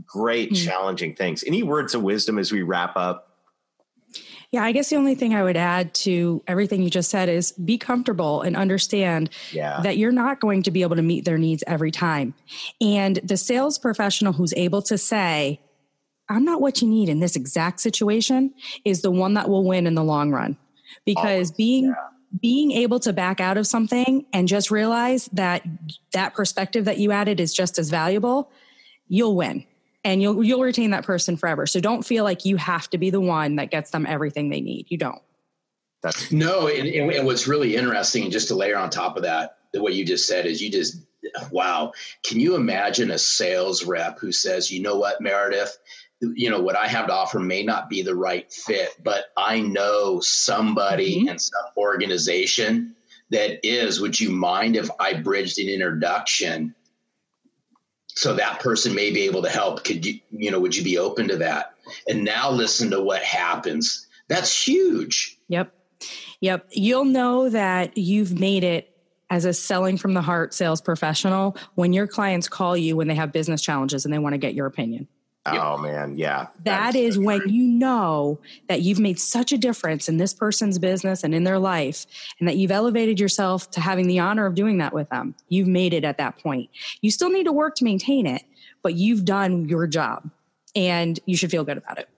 Great 0.05 0.49
Hmm. 0.49 0.55
challenging 0.55 1.15
things. 1.15 1.43
Any 1.45 1.63
words 1.63 1.93
of 1.95 2.01
wisdom 2.03 2.37
as 2.39 2.51
we 2.51 2.61
wrap 2.63 2.97
up 2.97 3.34
Yeah, 4.55 4.63
I 4.63 4.71
guess 4.71 4.89
the 4.89 4.95
only 4.95 5.15
thing 5.15 5.35
I 5.35 5.43
would 5.43 5.57
add 5.57 5.93
to 5.95 6.41
everything 6.47 6.81
you 6.81 6.89
just 6.89 7.09
said 7.09 7.27
is 7.27 7.51
be 7.51 7.77
comfortable 7.77 8.41
and 8.41 8.55
understand 8.55 9.29
yeah 9.51 9.81
that 9.83 9.97
you're 9.97 10.13
not 10.13 10.39
going 10.39 10.63
to 10.63 10.71
be 10.71 10.81
able 10.81 10.95
to 10.95 11.01
meet 11.01 11.25
their 11.25 11.37
needs 11.37 11.61
every 11.67 11.91
time. 11.91 12.33
And 12.79 13.17
the 13.17 13.35
sales 13.35 13.77
professional 13.77 14.31
who's 14.31 14.53
able 14.53 14.81
to 14.83 14.97
say, 14.97 15.59
I'm 16.29 16.45
not 16.45 16.61
what 16.61 16.81
you 16.81 16.87
need 16.87 17.09
in 17.09 17.19
this 17.19 17.35
exact 17.35 17.81
situation 17.81 18.53
is 18.85 19.01
the 19.01 19.11
one 19.11 19.33
that 19.33 19.49
will 19.49 19.65
win 19.65 19.87
in 19.87 19.93
the 19.93 20.05
long 20.05 20.31
run. 20.31 20.55
Because 21.05 21.49
Always, 21.49 21.51
being 21.51 21.85
yeah. 21.87 21.93
being 22.41 22.71
able 22.71 23.01
to 23.01 23.11
back 23.11 23.41
out 23.41 23.57
of 23.57 23.67
something 23.67 24.25
and 24.31 24.47
just 24.47 24.71
realize 24.71 25.25
that 25.33 25.63
that 26.13 26.33
perspective 26.33 26.85
that 26.85 26.97
you 26.97 27.11
added 27.11 27.41
is 27.41 27.53
just 27.53 27.77
as 27.77 27.89
valuable, 27.89 28.49
you'll 29.09 29.35
win. 29.35 29.65
And 30.05 30.21
you'll 30.21 30.43
you'll 30.43 30.61
retain 30.61 30.91
that 30.91 31.03
person 31.03 31.35
forever. 31.35 31.65
So 31.65 31.81
don't 31.81 32.05
feel 32.05 32.23
like 32.23 32.45
you 32.45 32.55
have 32.57 32.89
to 32.91 32.97
be 32.97 33.09
the 33.09 33.19
one 33.19 33.55
that 33.57 33.71
gets 33.71 33.89
them 33.89 34.05
everything 34.07 34.49
they 34.49 34.61
need. 34.61 34.85
You 34.89 34.97
don't. 34.99 35.21
that's 36.03 36.31
No, 36.31 36.67
and, 36.67 36.87
and, 36.87 37.11
and 37.11 37.25
what's 37.25 37.47
really 37.47 37.75
interesting, 37.75 38.23
and 38.23 38.31
just 38.31 38.47
to 38.49 38.55
layer 38.55 38.77
on 38.77 38.91
top 38.91 39.17
of 39.17 39.23
that, 39.23 39.57
that 39.73 39.81
what 39.81 39.95
you 39.95 40.05
just 40.05 40.27
said 40.27 40.45
is 40.45 40.61
you 40.61 40.71
just, 40.71 40.97
wow. 41.51 41.91
Can 42.23 42.39
you 42.39 42.55
imagine 42.55 43.09
a 43.09 43.17
sales 43.17 43.83
rep 43.83 44.19
who 44.19 44.31
says, 44.31 44.71
you 44.71 44.81
know 44.81 44.95
what, 44.95 45.21
Meredith, 45.21 45.75
you 46.21 46.51
know, 46.51 46.61
what 46.61 46.77
I 46.77 46.87
have 46.87 47.07
to 47.07 47.13
offer 47.13 47.39
may 47.39 47.63
not 47.63 47.89
be 47.89 48.03
the 48.03 48.15
right 48.15 48.49
fit, 48.53 48.91
but 49.03 49.25
I 49.35 49.59
know 49.59 50.19
somebody 50.21 51.23
Mhm. 51.23 51.31
and 51.31 51.41
some 51.41 51.65
organization 51.77 52.95
that 53.31 53.59
is. 53.67 53.99
Would 53.99 54.19
you 54.19 54.29
mind 54.29 54.75
if 54.75 54.89
I 54.99 55.15
bridged 55.15 55.57
an 55.57 55.67
introduction? 55.67 56.75
So 58.15 58.33
that 58.33 58.59
person 58.59 58.95
may 58.95 59.11
be 59.11 59.23
able 59.23 59.41
to 59.43 59.49
help. 59.49 59.83
Could 59.83 60.05
you, 60.05 60.19
you 60.31 60.49
know, 60.49 60.59
would 60.59 60.75
you 60.75 60.83
be 60.83 60.97
open 60.97 61.27
to 61.27 61.37
that? 61.37 61.73
And 62.07 62.23
now 62.23 62.49
listen 62.49 62.89
to 62.91 63.01
what 63.01 63.21
happens. 63.21 64.07
That's 64.27 64.67
huge. 64.67 65.37
Yep. 65.49 65.73
Yep. 66.41 66.67
You'll 66.71 67.05
know 67.05 67.49
that 67.49 67.97
you've 67.97 68.39
made 68.39 68.63
it 68.63 68.91
as 69.29 69.45
a 69.45 69.53
selling 69.53 69.97
from 69.97 70.13
the 70.13 70.21
heart 70.21 70.53
sales 70.53 70.81
professional 70.81 71.57
when 71.75 71.93
your 71.93 72.07
clients 72.07 72.47
call 72.47 72.77
you 72.77 72.95
when 72.95 73.07
they 73.07 73.15
have 73.15 73.31
business 73.31 73.61
challenges 73.61 74.05
and 74.05 74.13
they 74.13 74.19
want 74.19 74.33
to 74.33 74.37
get 74.37 74.53
your 74.53 74.67
opinion. 74.67 75.07
Oh 75.45 75.77
man 75.77 76.17
yeah 76.17 76.47
That 76.63 76.95
is 76.95 77.17
when 77.17 77.41
you 77.47 77.63
know 77.63 78.39
that 78.67 78.81
you've 78.81 78.99
made 78.99 79.19
such 79.19 79.51
a 79.51 79.57
difference 79.57 80.09
in 80.09 80.17
this 80.17 80.33
person's 80.33 80.79
business 80.79 81.23
and 81.23 81.35
in 81.35 81.43
their 81.43 81.59
life, 81.59 82.05
and 82.39 82.47
that 82.47 82.57
you've 82.57 82.71
elevated 82.71 83.19
yourself 83.19 83.69
to 83.71 83.81
having 83.81 84.07
the 84.07 84.19
honor 84.19 84.45
of 84.45 84.55
doing 84.55 84.79
that 84.79 84.93
with 84.93 85.09
them. 85.09 85.35
You've 85.49 85.67
made 85.67 85.93
it 85.93 86.03
at 86.03 86.17
that 86.17 86.39
point. 86.39 86.69
You 87.01 87.11
still 87.11 87.29
need 87.29 87.43
to 87.43 87.51
work 87.51 87.75
to 87.75 87.83
maintain 87.83 88.25
it, 88.25 88.43
but 88.81 88.95
you've 88.95 89.25
done 89.25 89.69
your 89.69 89.87
job 89.87 90.29
and 90.75 91.19
you 91.25 91.37
should 91.37 91.51
feel 91.51 91.63
good 91.63 91.77
about 91.77 91.99
it. 91.99 92.09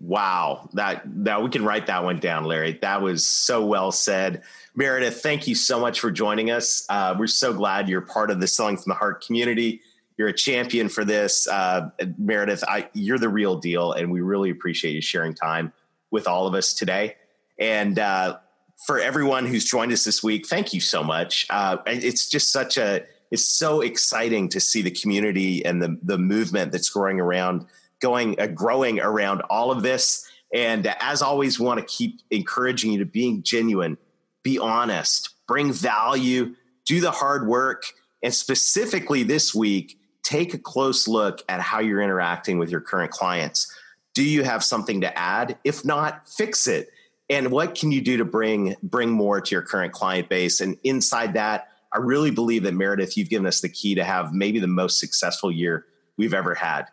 Wow, 0.00 0.68
that 0.72 1.02
that 1.24 1.42
we 1.44 1.50
can 1.50 1.64
write 1.64 1.86
that 1.86 2.02
one 2.02 2.18
down, 2.18 2.44
Larry. 2.44 2.78
That 2.82 3.02
was 3.02 3.24
so 3.24 3.64
well 3.64 3.92
said, 3.92 4.42
Meredith. 4.74 5.22
Thank 5.22 5.46
you 5.46 5.54
so 5.54 5.78
much 5.78 6.00
for 6.00 6.10
joining 6.10 6.50
us. 6.50 6.84
Uh, 6.88 7.14
we're 7.16 7.28
so 7.28 7.52
glad 7.52 7.88
you're 7.88 8.00
part 8.00 8.30
of 8.32 8.40
the 8.40 8.48
Selling 8.48 8.76
from 8.76 8.90
the 8.90 8.96
Heart 8.96 9.24
community. 9.24 9.80
You're 10.22 10.28
a 10.28 10.32
champion 10.32 10.88
for 10.88 11.04
this, 11.04 11.48
uh, 11.48 11.90
Meredith. 12.16 12.62
I, 12.68 12.88
you're 12.92 13.18
the 13.18 13.28
real 13.28 13.56
deal, 13.56 13.90
and 13.90 14.12
we 14.12 14.20
really 14.20 14.50
appreciate 14.50 14.92
you 14.92 15.00
sharing 15.00 15.34
time 15.34 15.72
with 16.12 16.28
all 16.28 16.46
of 16.46 16.54
us 16.54 16.74
today. 16.74 17.16
And 17.58 17.98
uh, 17.98 18.38
for 18.86 19.00
everyone 19.00 19.46
who's 19.46 19.64
joined 19.64 19.90
us 19.90 20.04
this 20.04 20.22
week, 20.22 20.46
thank 20.46 20.72
you 20.72 20.80
so 20.80 21.02
much. 21.02 21.48
Uh, 21.50 21.78
it's 21.86 22.28
just 22.28 22.52
such 22.52 22.78
a 22.78 23.04
it's 23.32 23.46
so 23.46 23.80
exciting 23.80 24.48
to 24.50 24.60
see 24.60 24.80
the 24.80 24.92
community 24.92 25.64
and 25.64 25.82
the 25.82 25.98
the 26.04 26.18
movement 26.18 26.70
that's 26.70 26.88
growing 26.88 27.18
around 27.18 27.66
going 27.98 28.40
uh, 28.40 28.46
growing 28.46 29.00
around 29.00 29.40
all 29.50 29.72
of 29.72 29.82
this. 29.82 30.24
And 30.54 30.86
as 31.00 31.20
always, 31.20 31.58
want 31.58 31.80
to 31.80 31.84
keep 31.84 32.20
encouraging 32.30 32.92
you 32.92 33.00
to 33.00 33.06
being 33.06 33.42
genuine, 33.42 33.98
be 34.44 34.56
honest, 34.56 35.30
bring 35.48 35.72
value, 35.72 36.54
do 36.84 37.00
the 37.00 37.10
hard 37.10 37.48
work, 37.48 37.86
and 38.22 38.32
specifically 38.32 39.24
this 39.24 39.52
week, 39.52 39.98
take 40.22 40.54
a 40.54 40.58
close 40.58 41.08
look 41.08 41.42
at 41.48 41.60
how 41.60 41.80
you're 41.80 42.00
interacting 42.00 42.58
with 42.58 42.70
your 42.70 42.80
current 42.80 43.10
clients. 43.10 43.72
Do 44.14 44.22
you 44.22 44.44
have 44.44 44.62
something 44.62 45.00
to 45.00 45.18
add? 45.18 45.58
If 45.64 45.84
not, 45.84 46.28
fix 46.28 46.66
it. 46.66 46.90
And 47.30 47.50
what 47.50 47.74
can 47.74 47.92
you 47.92 48.00
do 48.00 48.18
to 48.18 48.24
bring 48.24 48.76
bring 48.82 49.10
more 49.10 49.40
to 49.40 49.54
your 49.54 49.62
current 49.62 49.92
client 49.92 50.28
base? 50.28 50.60
And 50.60 50.76
inside 50.84 51.34
that, 51.34 51.68
I 51.92 51.98
really 51.98 52.30
believe 52.30 52.62
that 52.64 52.72
Meredith, 52.72 53.16
you've 53.16 53.30
given 53.30 53.46
us 53.46 53.60
the 53.60 53.68
key 53.68 53.94
to 53.94 54.04
have 54.04 54.32
maybe 54.32 54.58
the 54.58 54.66
most 54.66 54.98
successful 54.98 55.50
year 55.50 55.86
we've 56.16 56.34
ever 56.34 56.54
had. 56.54 56.84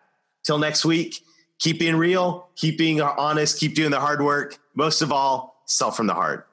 Till 0.44 0.58
next 0.58 0.86
week, 0.86 1.22
keep 1.60 1.80
being 1.80 1.96
real, 1.96 2.50
keep 2.56 2.78
being 2.78 3.02
honest, 3.02 3.60
keep 3.60 3.76
doing 3.76 3.92
the 3.92 4.00
hard 4.00 4.24
work. 4.24 4.58
Most 4.76 5.02
of 5.02 5.12
all, 5.12 5.62
sell 5.66 5.92
from 5.92 6.08
the 6.08 6.14
heart. 6.14 6.48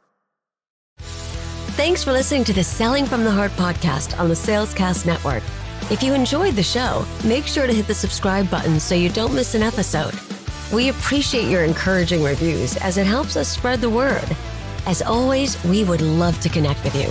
Thanks 1.76 2.02
for 2.02 2.12
listening 2.12 2.44
to 2.44 2.52
the 2.52 2.64
Selling 2.64 3.04
from 3.04 3.22
the 3.22 3.30
Heart 3.30 3.52
podcast 3.52 4.18
on 4.18 4.28
the 4.28 4.34
Salescast 4.34 5.06
Network. 5.06 5.42
If 5.88 6.02
you 6.02 6.14
enjoyed 6.14 6.54
the 6.54 6.64
show, 6.64 7.06
make 7.24 7.46
sure 7.46 7.68
to 7.68 7.72
hit 7.72 7.86
the 7.86 7.94
subscribe 7.94 8.50
button 8.50 8.80
so 8.80 8.96
you 8.96 9.08
don't 9.08 9.32
miss 9.32 9.54
an 9.54 9.62
episode. 9.62 10.14
We 10.72 10.88
appreciate 10.88 11.48
your 11.48 11.62
encouraging 11.62 12.24
reviews 12.24 12.76
as 12.78 12.98
it 12.98 13.06
helps 13.06 13.36
us 13.36 13.46
spread 13.48 13.80
the 13.80 13.88
word. 13.88 14.24
As 14.86 15.00
always, 15.00 15.62
we 15.62 15.84
would 15.84 16.00
love 16.00 16.40
to 16.40 16.48
connect 16.48 16.82
with 16.82 16.96
you. 16.96 17.08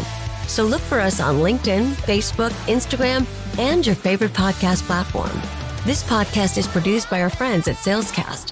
So 0.50 0.66
look 0.66 0.82
for 0.82 1.00
us 1.00 1.22
on 1.22 1.36
LinkedIn, 1.36 1.94
Facebook, 2.04 2.52
Instagram, 2.68 3.26
and 3.58 3.86
your 3.86 3.96
favorite 3.96 4.34
podcast 4.34 4.82
platform. 4.82 5.42
This 5.86 6.04
podcast 6.04 6.58
is 6.58 6.68
produced 6.68 7.10
by 7.10 7.22
our 7.22 7.30
friends 7.30 7.70
at 7.70 7.78
Salescast. 7.78 8.52